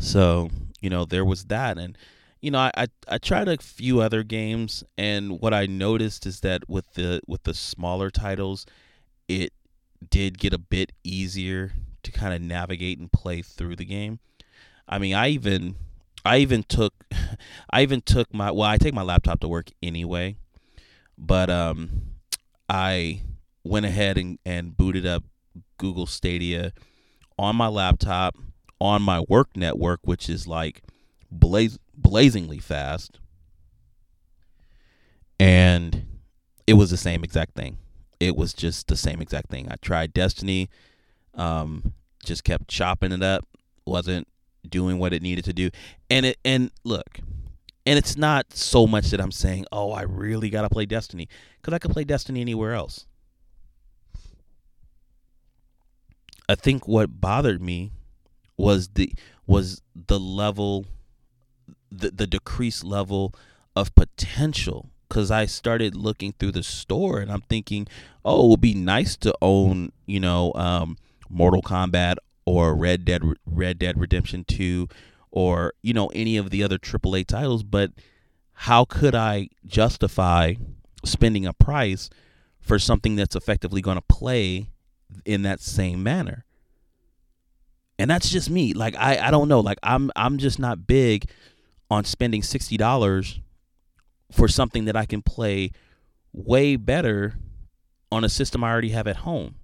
So, 0.00 0.50
you 0.80 0.90
know, 0.90 1.04
there 1.04 1.24
was 1.24 1.46
that 1.46 1.78
and 1.78 1.96
you 2.42 2.50
know, 2.50 2.58
I, 2.58 2.70
I, 2.76 2.86
I 3.08 3.18
tried 3.18 3.48
a 3.48 3.56
few 3.56 4.00
other 4.00 4.22
games 4.22 4.84
and 4.96 5.40
what 5.40 5.54
I 5.54 5.66
noticed 5.66 6.26
is 6.26 6.40
that 6.40 6.68
with 6.68 6.94
the 6.94 7.20
with 7.26 7.44
the 7.44 7.54
smaller 7.54 8.10
titles, 8.10 8.66
it 9.28 9.52
did 10.10 10.38
get 10.38 10.52
a 10.52 10.58
bit 10.58 10.92
easier 11.02 11.72
to 12.02 12.12
kind 12.12 12.34
of 12.34 12.40
navigate 12.40 12.98
and 12.98 13.10
play 13.10 13.42
through 13.42 13.76
the 13.76 13.84
game. 13.84 14.20
I 14.88 14.98
mean, 14.98 15.14
I 15.14 15.28
even 15.28 15.76
I 16.26 16.38
even 16.38 16.62
took 16.64 16.92
I 17.70 17.82
even 17.82 18.00
took 18.00 18.32
my 18.34 18.50
well, 18.50 18.68
I 18.68 18.76
take 18.76 18.94
my 18.94 19.02
laptop 19.02 19.40
to 19.40 19.48
work 19.48 19.70
anyway. 19.82 20.36
But 21.18 21.48
um, 21.48 22.02
I 22.68 23.22
went 23.64 23.86
ahead 23.86 24.18
and, 24.18 24.38
and 24.44 24.76
booted 24.76 25.06
up 25.06 25.24
Google 25.78 26.06
Stadia 26.06 26.72
on 27.38 27.56
my 27.56 27.68
laptop 27.68 28.36
on 28.80 29.02
my 29.02 29.20
work 29.28 29.56
network, 29.56 30.00
which 30.04 30.28
is 30.28 30.46
like 30.46 30.82
blaz- 31.34 31.78
blazingly 31.96 32.58
fast. 32.58 33.18
And 35.40 36.06
it 36.66 36.74
was 36.74 36.90
the 36.90 36.96
same 36.96 37.24
exact 37.24 37.54
thing. 37.54 37.78
It 38.20 38.36
was 38.36 38.52
just 38.54 38.88
the 38.88 38.96
same 38.96 39.20
exact 39.20 39.50
thing. 39.50 39.68
I 39.70 39.76
tried 39.76 40.12
Destiny, 40.12 40.70
um, 41.34 41.92
just 42.24 42.44
kept 42.44 42.68
chopping 42.68 43.12
it 43.12 43.22
up, 43.22 43.46
wasn't 43.84 44.26
doing 44.70 44.98
what 44.98 45.12
it 45.12 45.22
needed 45.22 45.44
to 45.46 45.52
do. 45.52 45.70
And 46.10 46.26
it 46.26 46.38
and 46.44 46.70
look, 46.84 47.20
and 47.84 47.98
it's 47.98 48.16
not 48.16 48.52
so 48.52 48.86
much 48.86 49.10
that 49.10 49.20
I'm 49.20 49.32
saying, 49.32 49.66
oh, 49.72 49.92
I 49.92 50.02
really 50.02 50.50
got 50.50 50.62
to 50.62 50.68
play 50.68 50.86
Destiny, 50.86 51.28
because 51.60 51.74
I 51.74 51.78
could 51.78 51.92
play 51.92 52.04
Destiny 52.04 52.40
anywhere 52.40 52.74
else. 52.74 53.06
I 56.48 56.54
think 56.54 56.86
what 56.86 57.20
bothered 57.20 57.60
me 57.60 57.92
was 58.56 58.88
the 58.88 59.12
was 59.46 59.82
the 59.94 60.18
level 60.18 60.86
the 61.90 62.10
the 62.10 62.26
decreased 62.26 62.84
level 62.84 63.34
of 63.74 63.94
potential 63.94 64.90
cuz 65.08 65.30
I 65.30 65.46
started 65.46 65.94
looking 65.94 66.32
through 66.32 66.52
the 66.52 66.62
store 66.62 67.20
and 67.20 67.30
I'm 67.30 67.42
thinking, 67.42 67.86
"Oh, 68.24 68.46
it 68.46 68.48
would 68.50 68.60
be 68.60 68.74
nice 68.74 69.16
to 69.18 69.34
own, 69.42 69.92
you 70.06 70.20
know, 70.20 70.52
um, 70.54 70.96
Mortal 71.28 71.62
Kombat 71.62 72.16
or 72.46 72.74
Red 72.74 73.04
Dead 73.04 73.22
Red 73.44 73.78
Dead 73.78 74.00
Redemption 74.00 74.44
2 74.44 74.88
or 75.30 75.74
you 75.82 75.92
know 75.92 76.06
any 76.14 76.36
of 76.36 76.50
the 76.50 76.62
other 76.62 76.78
AAA 76.78 77.26
titles, 77.26 77.62
but 77.62 77.90
how 78.52 78.86
could 78.86 79.14
I 79.14 79.48
justify 79.66 80.54
spending 81.04 81.44
a 81.44 81.52
price 81.52 82.08
for 82.60 82.78
something 82.78 83.16
that's 83.16 83.36
effectively 83.36 83.82
going 83.82 83.98
to 83.98 84.02
play 84.02 84.70
in 85.26 85.42
that 85.42 85.60
same 85.60 86.02
manner? 86.02 86.44
And 87.98 88.10
that's 88.10 88.30
just 88.30 88.48
me. 88.48 88.72
Like 88.72 88.96
I 88.96 89.18
I 89.18 89.30
don't 89.30 89.48
know. 89.48 89.60
Like 89.60 89.78
I'm 89.82 90.10
I'm 90.16 90.38
just 90.38 90.58
not 90.58 90.86
big 90.86 91.28
on 91.90 92.04
spending 92.04 92.42
$60 92.42 93.40
for 94.32 94.48
something 94.48 94.86
that 94.86 94.96
I 94.96 95.04
can 95.06 95.22
play 95.22 95.70
way 96.32 96.76
better 96.76 97.34
on 98.10 98.24
a 98.24 98.28
system 98.28 98.64
I 98.64 98.70
already 98.70 98.90
have 98.90 99.06
at 99.06 99.16
home. 99.16 99.56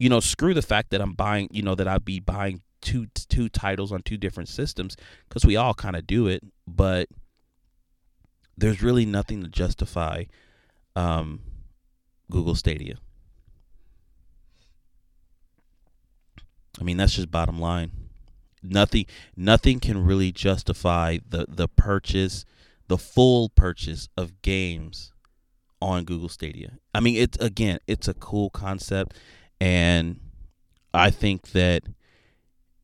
You 0.00 0.08
know, 0.08 0.18
screw 0.18 0.54
the 0.54 0.62
fact 0.62 0.90
that 0.90 1.00
I'm 1.00 1.12
buying, 1.12 1.48
you 1.52 1.62
know, 1.62 1.76
that 1.76 1.86
I'd 1.86 2.04
be 2.04 2.18
buying 2.18 2.62
two 2.80 3.06
two 3.28 3.48
titles 3.48 3.92
on 3.92 4.02
two 4.02 4.16
different 4.16 4.48
systems 4.48 4.96
because 5.28 5.44
we 5.44 5.56
all 5.56 5.74
kind 5.74 5.94
of 5.94 6.06
do 6.06 6.26
it, 6.26 6.42
but 6.66 7.08
there's 8.56 8.82
really 8.82 9.06
nothing 9.06 9.42
to 9.42 9.48
justify 9.48 10.24
um, 10.96 11.40
Google 12.30 12.54
Stadia. 12.54 12.96
I 16.80 16.84
mean, 16.84 16.96
that's 16.96 17.14
just 17.14 17.30
bottom 17.30 17.60
line. 17.60 17.92
Nothing 18.62 19.04
nothing 19.36 19.80
can 19.80 20.04
really 20.04 20.32
justify 20.32 21.18
the 21.28 21.44
the 21.46 21.68
purchase, 21.68 22.46
the 22.88 22.98
full 22.98 23.50
purchase 23.50 24.08
of 24.16 24.40
games 24.40 25.12
on 25.80 26.04
Google 26.04 26.28
Stadia. 26.30 26.78
I 26.94 27.00
mean, 27.00 27.16
it's 27.16 27.38
again, 27.38 27.80
it's 27.86 28.08
a 28.08 28.14
cool 28.14 28.48
concept 28.50 29.14
and 29.60 30.18
I 30.92 31.10
think 31.10 31.50
that 31.52 31.82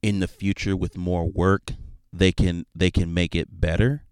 in 0.02 0.20
the 0.20 0.28
future 0.28 0.76
with 0.76 0.96
more 0.96 1.24
work 1.24 1.72
they 2.12 2.32
can 2.32 2.66
they 2.74 2.90
can 2.90 3.12
make 3.12 3.34
it 3.34 3.60
better. 3.60 4.04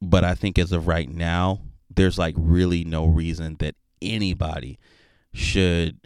But 0.00 0.24
i 0.24 0.34
think 0.34 0.58
as 0.58 0.72
of 0.72 0.88
right 0.88 1.08
now 1.08 1.60
there's 1.94 2.18
like 2.18 2.34
really 2.36 2.84
no 2.84 3.06
reason 3.06 3.56
that 3.60 3.76
anybody 4.00 4.78
should 5.32 6.00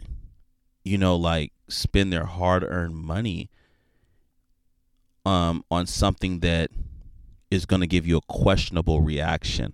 you 0.83 0.97
know 0.97 1.15
like 1.15 1.51
spend 1.67 2.13
their 2.13 2.25
hard-earned 2.25 2.95
money 2.95 3.49
um 5.25 5.63
on 5.71 5.85
something 5.87 6.39
that 6.39 6.69
is 7.49 7.65
going 7.65 7.79
to 7.79 7.87
give 7.87 8.05
you 8.05 8.17
a 8.17 8.21
questionable 8.21 9.01
reaction 9.01 9.73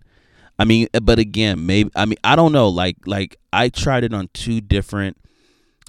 i 0.59 0.65
mean 0.65 0.87
eh, 0.93 0.99
but 0.99 1.19
again 1.19 1.65
maybe 1.65 1.89
i 1.95 2.05
mean 2.05 2.17
i 2.23 2.35
don't 2.35 2.51
know 2.51 2.69
like 2.69 2.97
like 3.05 3.37
i 3.51 3.69
tried 3.69 4.03
it 4.03 4.13
on 4.13 4.29
two 4.33 4.61
different 4.61 5.17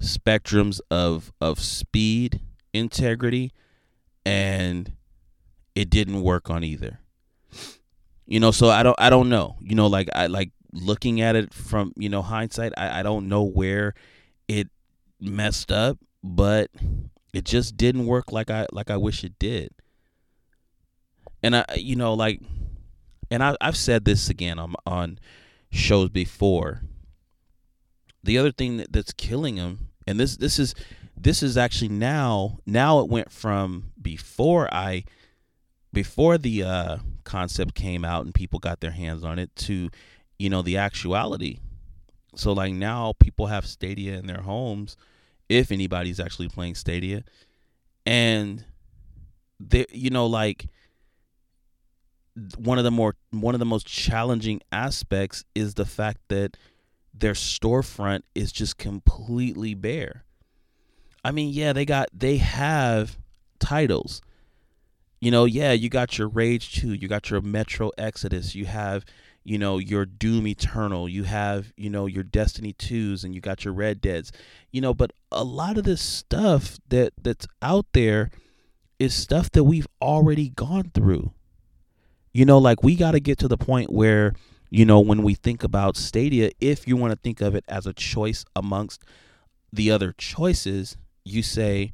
spectrums 0.01 0.81
of 0.91 1.33
of 1.41 1.59
speed, 1.59 2.41
integrity, 2.73 3.53
and 4.25 4.93
it 5.75 5.91
didn't 5.91 6.23
work 6.23 6.51
on 6.51 6.65
either. 6.65 7.01
You 8.27 8.41
know, 8.41 8.51
so 8.51 8.71
I 8.71 8.83
don't 8.83 8.97
I 8.99 9.11
don't 9.11 9.29
know. 9.29 9.57
You 9.61 9.75
know, 9.75 9.87
like 9.87 10.09
I 10.15 10.27
like 10.27 10.51
looking 10.73 11.21
at 11.21 11.37
it 11.37 11.53
from, 11.53 11.93
you 11.97 12.09
know, 12.09 12.23
hindsight, 12.23 12.73
I, 12.77 13.01
I 13.01 13.03
don't 13.03 13.29
know 13.29 13.43
where 13.45 13.95
it 14.49 14.69
messed 15.21 15.71
up, 15.71 15.99
but 16.23 16.71
it 17.35 17.45
just 17.45 17.77
didn't 17.77 18.07
work 18.07 18.33
like 18.33 18.51
I 18.51 18.67
like 18.73 18.91
I 18.91 18.97
wish 18.97 19.25
it 19.25 19.39
did. 19.39 19.73
And 21.43 21.57
I 21.57 21.65
you 21.77 21.97
know, 21.97 22.15
like 22.15 22.41
and 23.31 23.43
I 23.43 23.57
I've 23.61 23.77
said 23.77 24.05
this 24.05 24.29
again 24.29 24.59
on 24.59 24.75
on 24.87 25.19
shows 25.71 26.11
before. 26.11 26.83
The 28.23 28.39
other 28.39 28.53
thing 28.53 28.79
that, 28.79 28.93
that's 28.93 29.13
killing 29.13 29.57
them, 29.57 29.89
and 30.07 30.19
this 30.19 30.37
this 30.37 30.59
is 30.59 30.75
this 31.17 31.43
is 31.43 31.57
actually 31.57 31.89
now 31.89 32.59
now 32.67 33.01
it 33.01 33.09
went 33.09 33.31
from 33.31 33.93
before 34.01 34.73
I 34.73 35.05
before 35.93 36.39
the 36.39 36.63
uh, 36.63 36.97
concept 37.25 37.75
came 37.75 38.05
out 38.05 38.25
and 38.25 38.35
people 38.35 38.59
got 38.59 38.81
their 38.81 38.91
hands 38.91 39.25
on 39.25 39.39
it 39.39 39.55
to 39.57 39.91
you 40.39 40.51
know 40.51 40.63
the 40.63 40.77
actuality. 40.77 41.59
So 42.37 42.53
like 42.53 42.75
now 42.75 43.15
people 43.19 43.47
have 43.47 43.67
Stadia 43.67 44.19
in 44.19 44.27
their 44.27 44.43
homes 44.43 44.97
if 45.49 45.71
anybody's 45.71 46.19
actually 46.19 46.49
playing 46.49 46.75
Stadia 46.75 47.23
and 48.07 48.65
they 49.61 49.87
you 49.91 50.11
know 50.11 50.27
like 50.27 50.67
one 52.57 52.79
of 52.79 52.85
the 52.85 52.91
more 52.91 53.17
one 53.31 53.55
of 53.55 53.59
the 53.59 53.65
most 53.65 53.87
challenging 53.87 54.61
aspects 54.73 55.45
is 55.55 55.75
the 55.75 55.85
fact 55.85 56.21
that 56.29 56.57
their 57.13 57.35
storefront 57.35 58.23
is 58.35 58.51
just 58.51 58.77
completely 58.77 59.75
bare. 59.75 60.25
I 61.25 61.31
mean, 61.31 61.51
yeah, 61.53 61.73
they 61.73 61.85
got 61.85 62.09
they 62.13 62.39
have 62.39 63.19
titles. 63.59 64.21
You 65.21 65.31
know, 65.31 65.47
yeah, 65.47 65.73
you 65.73 65.89
got 65.89 66.19
your 66.19 66.29
Rage 66.29 66.75
2, 66.75 66.93
you 66.93 67.09
got 67.09 67.31
your 67.31 67.41
Metro 67.41 67.91
Exodus, 67.97 68.55
you 68.55 68.67
have, 68.67 69.07
you 69.43 69.57
know, 69.57 69.79
your 69.79 70.05
Doom 70.05 70.47
Eternal, 70.47 71.09
you 71.09 71.23
have, 71.23 71.73
you 71.79 71.89
know, 71.89 72.05
your 72.05 72.25
Destiny 72.25 72.75
2s 72.75 73.25
and 73.25 73.35
you 73.35 73.41
got 73.41 73.65
your 73.65 73.73
Red 73.73 74.03
Deads. 74.03 74.33
You 74.71 74.83
know, 74.83 74.93
but 74.93 75.13
a 75.33 75.43
lot 75.43 75.79
of 75.79 75.85
this 75.85 76.03
stuff 76.03 76.79
that 76.89 77.15
that's 77.23 77.47
out 77.63 77.87
there 77.95 78.31
is 78.99 79.15
stuff 79.15 79.51
that 79.53 79.65
we've 79.65 79.89
already 80.03 80.51
gone 80.51 80.91
through. 80.93 81.33
You 82.35 82.45
know, 82.45 82.59
like 82.59 82.83
we 82.83 82.97
got 82.97 83.13
to 83.13 83.21
get 83.21 83.39
to 83.39 83.49
the 83.49 83.57
point 83.57 83.93
where, 83.93 84.35
you 84.69 84.85
know, 84.85 84.99
when 84.99 85.23
we 85.23 85.35
think 85.35 85.63
about 85.63 85.97
Stadia, 85.97 86.51
if 86.61 86.87
you 86.89 86.97
want 86.97 87.13
to 87.13 87.19
think 87.19 87.41
of 87.41 87.55
it 87.55 87.65
as 87.69 87.87
a 87.87 87.93
choice 87.93 88.45
amongst 88.57 89.05
the 89.73 89.93
other 89.93 90.13
choices, 90.13 90.97
you 91.25 91.45
say, 91.45 91.93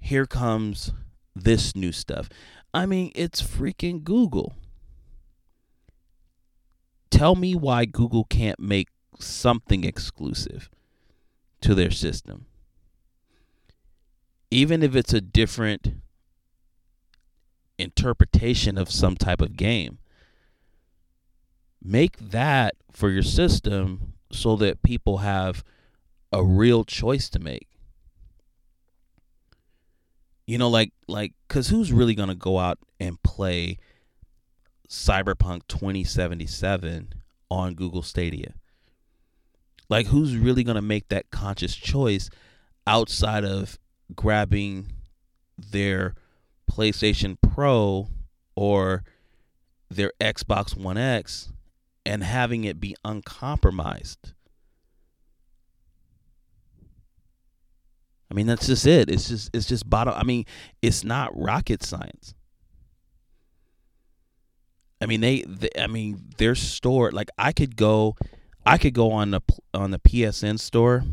here 0.00 0.24
comes 0.24 0.92
this 1.36 1.76
new 1.76 1.92
stuff. 1.92 2.30
I 2.72 2.86
mean, 2.86 3.12
it's 3.14 3.42
freaking 3.42 4.02
Google. 4.02 4.54
Tell 7.10 7.34
me 7.34 7.54
why 7.54 7.84
Google 7.84 8.24
can't 8.24 8.58
make 8.58 8.88
something 9.18 9.84
exclusive 9.84 10.70
to 11.60 11.74
their 11.74 11.90
system. 11.90 12.46
Even 14.50 14.82
if 14.82 14.96
it's 14.96 15.12
a 15.12 15.20
different 15.20 15.88
interpretation 17.78 18.76
of 18.76 18.90
some 18.90 19.16
type 19.16 19.40
of 19.40 19.56
game. 19.56 19.98
Make 21.82 22.18
that 22.18 22.74
for 22.90 23.10
your 23.10 23.22
system 23.22 24.14
so 24.32 24.56
that 24.56 24.82
people 24.82 25.18
have 25.18 25.64
a 26.32 26.44
real 26.44 26.84
choice 26.84 27.28
to 27.30 27.38
make. 27.38 27.68
You 30.46 30.58
know, 30.58 30.68
like 30.68 30.92
like 31.06 31.34
cuz 31.48 31.68
who's 31.68 31.92
really 31.92 32.14
to 32.28 32.34
go 32.34 32.58
out 32.58 32.78
and 32.98 33.22
play 33.22 33.78
Cyberpunk 34.88 35.62
2077 35.68 37.12
on 37.50 37.74
Google 37.74 38.02
Stadia? 38.02 38.54
Like 39.88 40.06
who's 40.06 40.36
really 40.36 40.64
to 40.76 40.82
make 40.82 41.08
that 41.08 41.30
conscious 41.30 41.74
choice 41.74 42.30
outside 42.86 43.44
of 43.44 43.78
grabbing 44.14 44.92
their 45.56 46.14
PlayStation 46.70 47.36
Pro 47.40 48.08
or 48.54 49.04
their 49.90 50.12
Xbox 50.20 50.76
One 50.76 50.98
X 50.98 51.52
and 52.04 52.22
having 52.22 52.64
it 52.64 52.80
be 52.80 52.94
uncompromised. 53.04 54.32
I 58.30 58.34
mean 58.34 58.46
that's 58.46 58.66
just 58.66 58.86
it. 58.86 59.10
It's 59.10 59.28
just 59.28 59.50
it's 59.54 59.66
just 59.66 59.88
bottom 59.88 60.14
I 60.16 60.22
mean 60.22 60.44
it's 60.82 61.02
not 61.02 61.38
rocket 61.38 61.82
science. 61.82 62.34
I 65.00 65.06
mean 65.06 65.20
they, 65.20 65.42
they 65.42 65.70
I 65.78 65.86
mean 65.86 66.30
their 66.36 66.54
store 66.54 67.10
like 67.10 67.30
I 67.38 67.52
could 67.52 67.76
go 67.76 68.16
I 68.66 68.76
could 68.76 68.92
go 68.92 69.12
on 69.12 69.30
the 69.30 69.40
on 69.72 69.92
the 69.92 69.98
PSN 69.98 70.58
store 70.58 71.04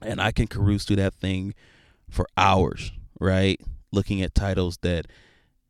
and 0.00 0.20
I 0.20 0.32
can 0.32 0.46
peruse 0.46 0.84
through 0.84 0.96
that 0.96 1.14
thing 1.14 1.54
for 2.08 2.26
hours, 2.36 2.92
right? 3.20 3.60
Looking 3.92 4.22
at 4.22 4.34
titles 4.34 4.78
that 4.82 5.06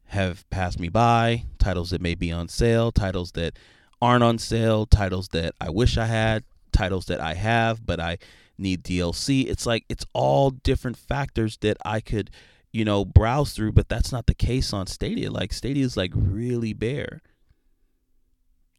have 0.07 0.49
passed 0.51 0.81
me 0.81 0.89
by, 0.89 1.45
titles 1.59 1.91
that 1.91 2.01
may 2.01 2.15
be 2.15 2.33
on 2.33 2.49
sale, 2.49 2.91
titles 2.91 3.33
that 3.33 3.59
aren't 4.01 4.25
on 4.25 4.39
sale, 4.39 4.87
titles 4.87 5.29
that 5.29 5.55
I 5.61 5.71
wish 5.71 5.99
I 5.99 6.07
had, 6.07 6.45
titles 6.73 7.07
that 7.07 7.21
I 7.21 7.35
have 7.35 7.85
but 7.85 8.01
I 8.01 8.19
need 8.57 8.83
DLC. 8.83 9.49
It's 9.49 9.67
like 9.67 9.85
it's 9.89 10.05
all 10.13 10.51
different 10.51 10.97
factors 10.97 11.57
that 11.59 11.77
I 11.85 12.01
could, 12.01 12.31
you 12.73 12.85
know, 12.85 13.05
browse 13.05 13.53
through, 13.53 13.73
but 13.73 13.89
that's 13.89 14.13
not 14.13 14.27
the 14.27 14.35
case 14.35 14.73
on 14.73 14.87
Stadia. 14.87 15.31
Like 15.31 15.53
Stadia 15.53 15.85
is 15.85 15.97
like 15.97 16.13
really 16.15 16.73
bare. 16.73 17.21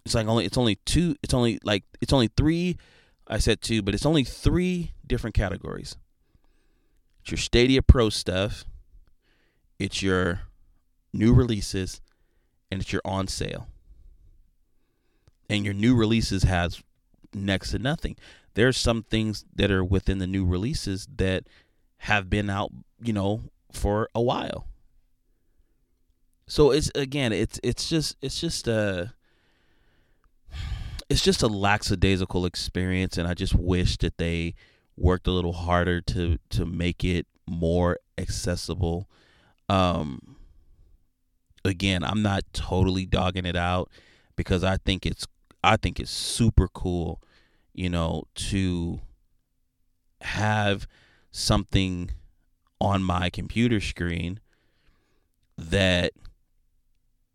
It's 0.05 0.15
like 0.15 0.27
only 0.27 0.45
it's 0.45 0.57
only 0.57 0.75
two 0.85 1.15
it's 1.23 1.33
only 1.33 1.59
like 1.63 1.83
it's 2.01 2.13
only 2.13 2.27
three 2.27 2.77
I 3.27 3.37
said 3.37 3.61
two, 3.61 3.81
but 3.81 3.93
it's 3.93 4.05
only 4.05 4.23
three 4.23 4.93
different 5.05 5.35
categories. 5.35 5.95
It's 7.21 7.31
your 7.31 7.37
Stadia 7.37 7.81
Pro 7.83 8.09
stuff, 8.09 8.65
it's 9.79 10.03
your 10.03 10.41
new 11.13 11.33
releases, 11.33 12.01
and 12.69 12.81
it's 12.81 12.91
your 12.91 13.01
on 13.05 13.27
sale. 13.27 13.67
And 15.49 15.65
your 15.65 15.73
new 15.73 15.95
releases 15.95 16.43
has 16.43 16.83
next 17.33 17.71
to 17.71 17.79
nothing. 17.79 18.15
There's 18.53 18.77
some 18.77 19.03
things 19.03 19.45
that 19.55 19.71
are 19.71 19.83
within 19.83 20.19
the 20.19 20.27
new 20.27 20.45
releases 20.45 21.07
that 21.17 21.45
have 21.99 22.29
been 22.29 22.49
out, 22.49 22.71
you 23.01 23.13
know, 23.13 23.43
for 23.71 24.09
a 24.13 24.21
while. 24.21 24.67
So 26.47 26.71
it's 26.71 26.91
again, 26.95 27.31
it's 27.31 27.59
it's 27.63 27.87
just 27.87 28.17
it's 28.21 28.39
just 28.39 28.67
a 28.67 29.13
it's 31.09 31.21
just 31.23 31.43
a 31.43 31.47
lackadaisical 31.47 32.45
experience, 32.45 33.17
and 33.17 33.27
I 33.27 33.33
just 33.33 33.55
wish 33.55 33.97
that 33.97 34.17
they 34.17 34.55
worked 34.97 35.27
a 35.27 35.31
little 35.31 35.53
harder 35.53 36.01
to 36.01 36.37
to 36.49 36.65
make 36.65 37.03
it 37.03 37.27
more 37.47 37.99
accessible 38.17 39.07
um, 39.69 40.35
again, 41.63 42.03
I'm 42.03 42.21
not 42.21 42.43
totally 42.53 43.05
dogging 43.05 43.45
it 43.45 43.55
out 43.55 43.89
because 44.35 44.63
I 44.63 44.77
think 44.77 45.05
it's 45.05 45.25
I 45.63 45.77
think 45.77 45.99
it's 45.99 46.11
super 46.11 46.67
cool, 46.67 47.21
you 47.73 47.89
know, 47.89 48.23
to 48.35 49.01
have 50.21 50.87
something 51.31 52.11
on 52.81 53.03
my 53.03 53.29
computer 53.29 53.79
screen 53.79 54.39
that 55.57 56.13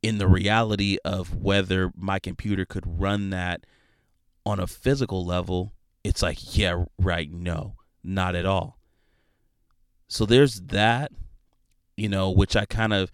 in 0.03 0.19
the 0.19 0.27
reality 0.27 0.97
of 1.05 1.35
whether 1.35 1.93
my 1.97 2.19
computer 2.19 2.65
could 2.65 3.01
run 3.01 3.31
that 3.31 3.65
on 4.47 4.59
a 4.59 4.67
physical 4.67 5.25
level, 5.25 5.73
it's 6.03 6.23
like, 6.23 6.57
yeah, 6.57 6.85
right, 6.99 7.31
no, 7.31 7.77
not 8.03 8.35
at 8.35 8.45
all. 8.45 8.79
So 10.09 10.27
there's 10.27 10.61
that 10.61 11.13
you 11.97 12.09
know, 12.09 12.31
which 12.31 12.57
I 12.57 12.65
kind 12.65 12.93
of 12.93 13.11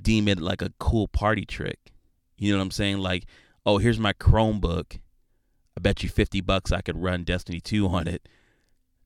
deem 0.00 0.28
it 0.28 0.40
like 0.40 0.62
a 0.62 0.72
cool 0.78 1.08
party 1.08 1.44
trick. 1.44 1.92
You 2.38 2.52
know 2.52 2.58
what 2.58 2.64
I'm 2.64 2.70
saying? 2.70 2.98
Like, 2.98 3.26
oh, 3.64 3.78
here's 3.78 3.98
my 3.98 4.12
Chromebook. 4.12 5.00
I 5.76 5.80
bet 5.80 6.02
you 6.02 6.08
50 6.08 6.40
bucks 6.40 6.72
I 6.72 6.80
could 6.80 7.00
run 7.00 7.24
Destiny 7.24 7.60
2 7.60 7.86
on 7.86 8.08
it. 8.08 8.28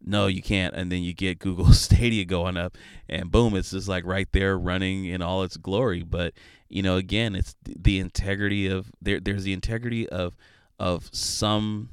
No, 0.00 0.26
you 0.26 0.42
can't. 0.42 0.74
And 0.74 0.90
then 0.90 1.02
you 1.02 1.14
get 1.14 1.38
Google 1.40 1.72
Stadia 1.72 2.24
going 2.24 2.56
up, 2.56 2.76
and 3.08 3.30
boom, 3.30 3.54
it's 3.54 3.70
just 3.70 3.88
like 3.88 4.04
right 4.04 4.28
there 4.32 4.58
running 4.58 5.06
in 5.06 5.22
all 5.22 5.42
its 5.42 5.56
glory. 5.56 6.02
But 6.02 6.34
you 6.68 6.82
know, 6.82 6.96
again, 6.96 7.34
it's 7.34 7.54
the 7.64 7.98
integrity 7.98 8.66
of 8.66 8.90
there. 9.00 9.20
There's 9.20 9.44
the 9.44 9.52
integrity 9.52 10.08
of 10.08 10.36
of 10.78 11.08
some 11.12 11.90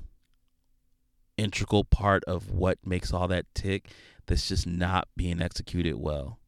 integral 1.38 1.84
part 1.84 2.24
of 2.26 2.52
what 2.52 2.78
makes 2.86 3.14
all 3.14 3.28
that 3.28 3.46
tick 3.56 3.90
that's 4.28 4.48
just 4.48 4.68
not 4.68 5.08
being 5.16 5.42
executed 5.42 5.96
well. 5.96 6.40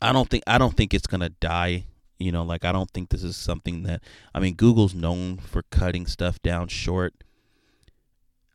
I 0.00 0.12
don't 0.12 0.28
think 0.30 0.44
I 0.46 0.58
don't 0.58 0.76
think 0.76 0.94
it's 0.94 1.06
gonna 1.06 1.30
die. 1.30 1.86
You 2.18 2.32
know, 2.32 2.42
like 2.42 2.64
I 2.64 2.72
don't 2.72 2.90
think 2.90 3.10
this 3.10 3.22
is 3.22 3.36
something 3.36 3.82
that 3.84 4.02
I 4.34 4.40
mean 4.40 4.54
Google's 4.54 4.94
known 4.94 5.38
for 5.38 5.62
cutting 5.70 6.06
stuff 6.06 6.40
down 6.42 6.68
short. 6.68 7.14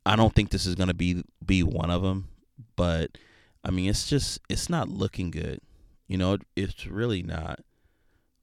I 0.06 0.16
don't 0.16 0.34
think 0.36 0.50
this 0.50 0.66
is 0.66 0.76
gonna 0.76 0.94
be 0.94 1.24
be 1.46 1.64
one 1.64 1.90
of 1.90 2.02
them, 2.02 2.28
but 2.76 3.18
I 3.64 3.72
mean 3.72 3.90
it's 3.90 4.08
just 4.08 4.40
it's 4.50 4.70
not 4.70 4.90
looking 4.90 5.32
good. 5.32 5.60
You 6.08 6.18
know, 6.18 6.38
it's 6.56 6.86
really 6.86 7.24
not. 7.24 7.60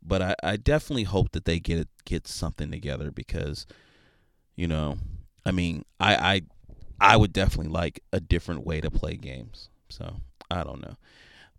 but 0.02 0.22
I, 0.22 0.34
I 0.42 0.56
definitely 0.56 1.04
hope 1.04 1.32
that 1.32 1.44
they 1.46 1.60
get 1.60 1.88
get 2.04 2.26
something 2.28 2.70
together 2.70 3.10
because, 3.10 3.66
you 4.56 4.68
know, 4.68 4.98
I 5.46 5.52
mean, 5.52 5.84
I 6.00 6.14
I 6.16 6.42
I 7.14 7.16
would 7.16 7.32
definitely 7.32 7.72
like 7.72 8.02
a 8.12 8.20
different 8.20 8.66
way 8.66 8.80
to 8.80 8.90
play 8.90 9.16
games. 9.16 9.70
So 9.90 10.16
I 10.50 10.64
don't 10.64 10.82
know, 10.82 10.96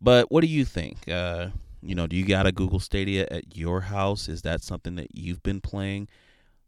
but 0.02 0.32
what 0.32 0.42
do 0.42 0.48
you 0.48 0.66
think? 0.66 1.08
Uh, 1.08 1.50
you 1.82 1.96
know, 1.96 2.08
do 2.08 2.16
you 2.16 2.26
got 2.26 2.48
a 2.48 2.52
Google 2.52 2.80
Stadia 2.80 3.28
at 3.30 3.56
your 3.56 3.82
house? 3.82 4.28
Is 4.28 4.42
that 4.42 4.64
something 4.64 4.96
that 4.96 5.16
you've 5.16 5.44
been 5.44 5.62
playing? 5.62 6.08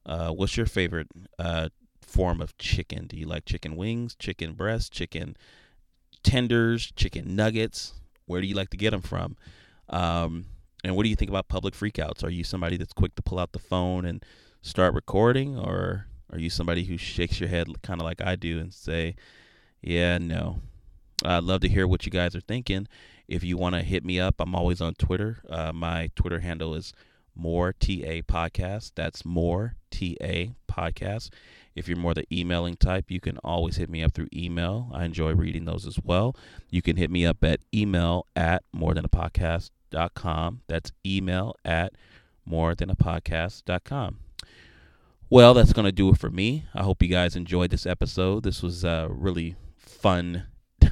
Uh, 0.05 0.29
what's 0.29 0.57
your 0.57 0.65
favorite 0.65 1.07
uh, 1.39 1.69
form 2.01 2.41
of 2.41 2.57
chicken? 2.57 3.07
Do 3.07 3.17
you 3.17 3.25
like 3.25 3.45
chicken 3.45 3.75
wings, 3.75 4.15
chicken 4.15 4.53
breast, 4.53 4.91
chicken 4.91 5.35
tenders, 6.23 6.91
chicken 6.95 7.35
nuggets? 7.35 7.93
Where 8.25 8.41
do 8.41 8.47
you 8.47 8.55
like 8.55 8.69
to 8.69 8.77
get 8.77 8.91
them 8.91 9.01
from? 9.01 9.35
Um, 9.89 10.45
and 10.83 10.95
what 10.95 11.03
do 11.03 11.09
you 11.09 11.15
think 11.15 11.29
about 11.29 11.47
public 11.47 11.73
freakouts? 11.73 12.23
Are 12.23 12.29
you 12.29 12.43
somebody 12.43 12.77
that's 12.77 12.93
quick 12.93 13.15
to 13.15 13.21
pull 13.21 13.39
out 13.39 13.53
the 13.53 13.59
phone 13.59 14.05
and 14.05 14.23
start 14.61 14.93
recording, 14.93 15.57
or 15.57 16.07
are 16.31 16.39
you 16.39 16.49
somebody 16.49 16.83
who 16.85 16.97
shakes 16.97 17.39
your 17.39 17.49
head 17.49 17.67
kind 17.81 17.99
of 17.99 18.05
like 18.05 18.21
I 18.21 18.35
do 18.35 18.59
and 18.59 18.73
say, 18.73 19.15
"Yeah, 19.81 20.17
no." 20.17 20.59
I'd 21.23 21.43
love 21.43 21.61
to 21.61 21.69
hear 21.69 21.87
what 21.87 22.05
you 22.05 22.11
guys 22.11 22.35
are 22.35 22.41
thinking. 22.41 22.87
If 23.27 23.43
you 23.43 23.57
want 23.57 23.75
to 23.75 23.81
hit 23.81 24.03
me 24.03 24.19
up, 24.19 24.35
I'm 24.39 24.55
always 24.55 24.81
on 24.81 24.95
Twitter. 24.95 25.37
Uh, 25.49 25.71
my 25.73 26.09
Twitter 26.15 26.39
handle 26.39 26.75
is 26.75 26.93
more 27.35 27.73
TA 27.73 28.21
podcast. 28.27 28.91
That's 28.95 29.25
more 29.25 29.75
TA 29.91 30.53
podcast. 30.69 31.29
If 31.75 31.87
you're 31.87 31.97
more 31.97 32.13
the 32.13 32.25
emailing 32.31 32.75
type, 32.75 33.09
you 33.09 33.19
can 33.19 33.37
always 33.39 33.77
hit 33.77 33.89
me 33.89 34.03
up 34.03 34.13
through 34.13 34.27
email. 34.33 34.91
I 34.93 35.05
enjoy 35.05 35.33
reading 35.33 35.65
those 35.65 35.87
as 35.87 35.97
well. 36.03 36.35
You 36.69 36.81
can 36.81 36.97
hit 36.97 37.09
me 37.09 37.25
up 37.25 37.43
at 37.43 37.61
email 37.73 38.27
at 38.35 38.63
more 38.71 38.93
than 38.93 39.05
a 39.05 39.09
podcast.com. 39.09 40.61
That's 40.67 40.91
email 41.05 41.55
at 41.65 41.93
more 42.45 42.75
than 42.75 42.89
a 42.89 42.95
podcast.com. 42.95 44.19
Well, 45.29 45.55
that's 45.55 45.73
going 45.73 45.85
to 45.85 45.91
do 45.91 46.09
it 46.09 46.19
for 46.19 46.29
me. 46.29 46.65
I 46.75 46.83
hope 46.83 47.01
you 47.01 47.07
guys 47.07 47.35
enjoyed 47.35 47.71
this 47.71 47.87
episode. 47.87 48.43
This 48.43 48.61
was 48.61 48.83
a 48.83 49.07
really 49.09 49.55
fun 49.77 50.43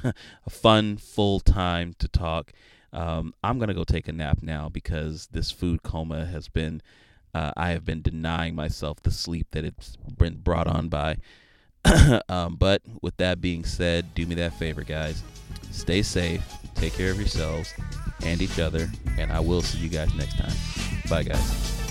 a 0.46 0.50
fun 0.50 0.96
full 0.96 1.40
time 1.40 1.94
to 1.98 2.08
talk. 2.08 2.52
Um, 2.92 3.34
I'm 3.42 3.58
gonna 3.58 3.74
go 3.74 3.84
take 3.84 4.08
a 4.08 4.12
nap 4.12 4.38
now 4.42 4.68
because 4.68 5.28
this 5.28 5.50
food 5.50 5.82
coma 5.82 6.26
has 6.26 6.48
been. 6.48 6.82
Uh, 7.34 7.50
I 7.56 7.70
have 7.70 7.86
been 7.86 8.02
denying 8.02 8.54
myself 8.54 9.00
the 9.02 9.10
sleep 9.10 9.46
that 9.52 9.64
it's 9.64 9.96
been 10.18 10.36
brought 10.36 10.66
on 10.66 10.88
by. 10.88 11.16
um, 12.28 12.56
but 12.56 12.82
with 13.00 13.16
that 13.16 13.40
being 13.40 13.64
said, 13.64 14.14
do 14.14 14.26
me 14.26 14.34
that 14.34 14.52
favor, 14.54 14.82
guys. 14.82 15.22
Stay 15.70 16.02
safe, 16.02 16.44
take 16.74 16.92
care 16.92 17.10
of 17.10 17.18
yourselves 17.18 17.72
and 18.24 18.42
each 18.42 18.58
other, 18.58 18.90
and 19.18 19.32
I 19.32 19.40
will 19.40 19.62
see 19.62 19.78
you 19.78 19.88
guys 19.88 20.14
next 20.14 20.36
time. 20.36 20.54
Bye, 21.08 21.22
guys. 21.22 21.81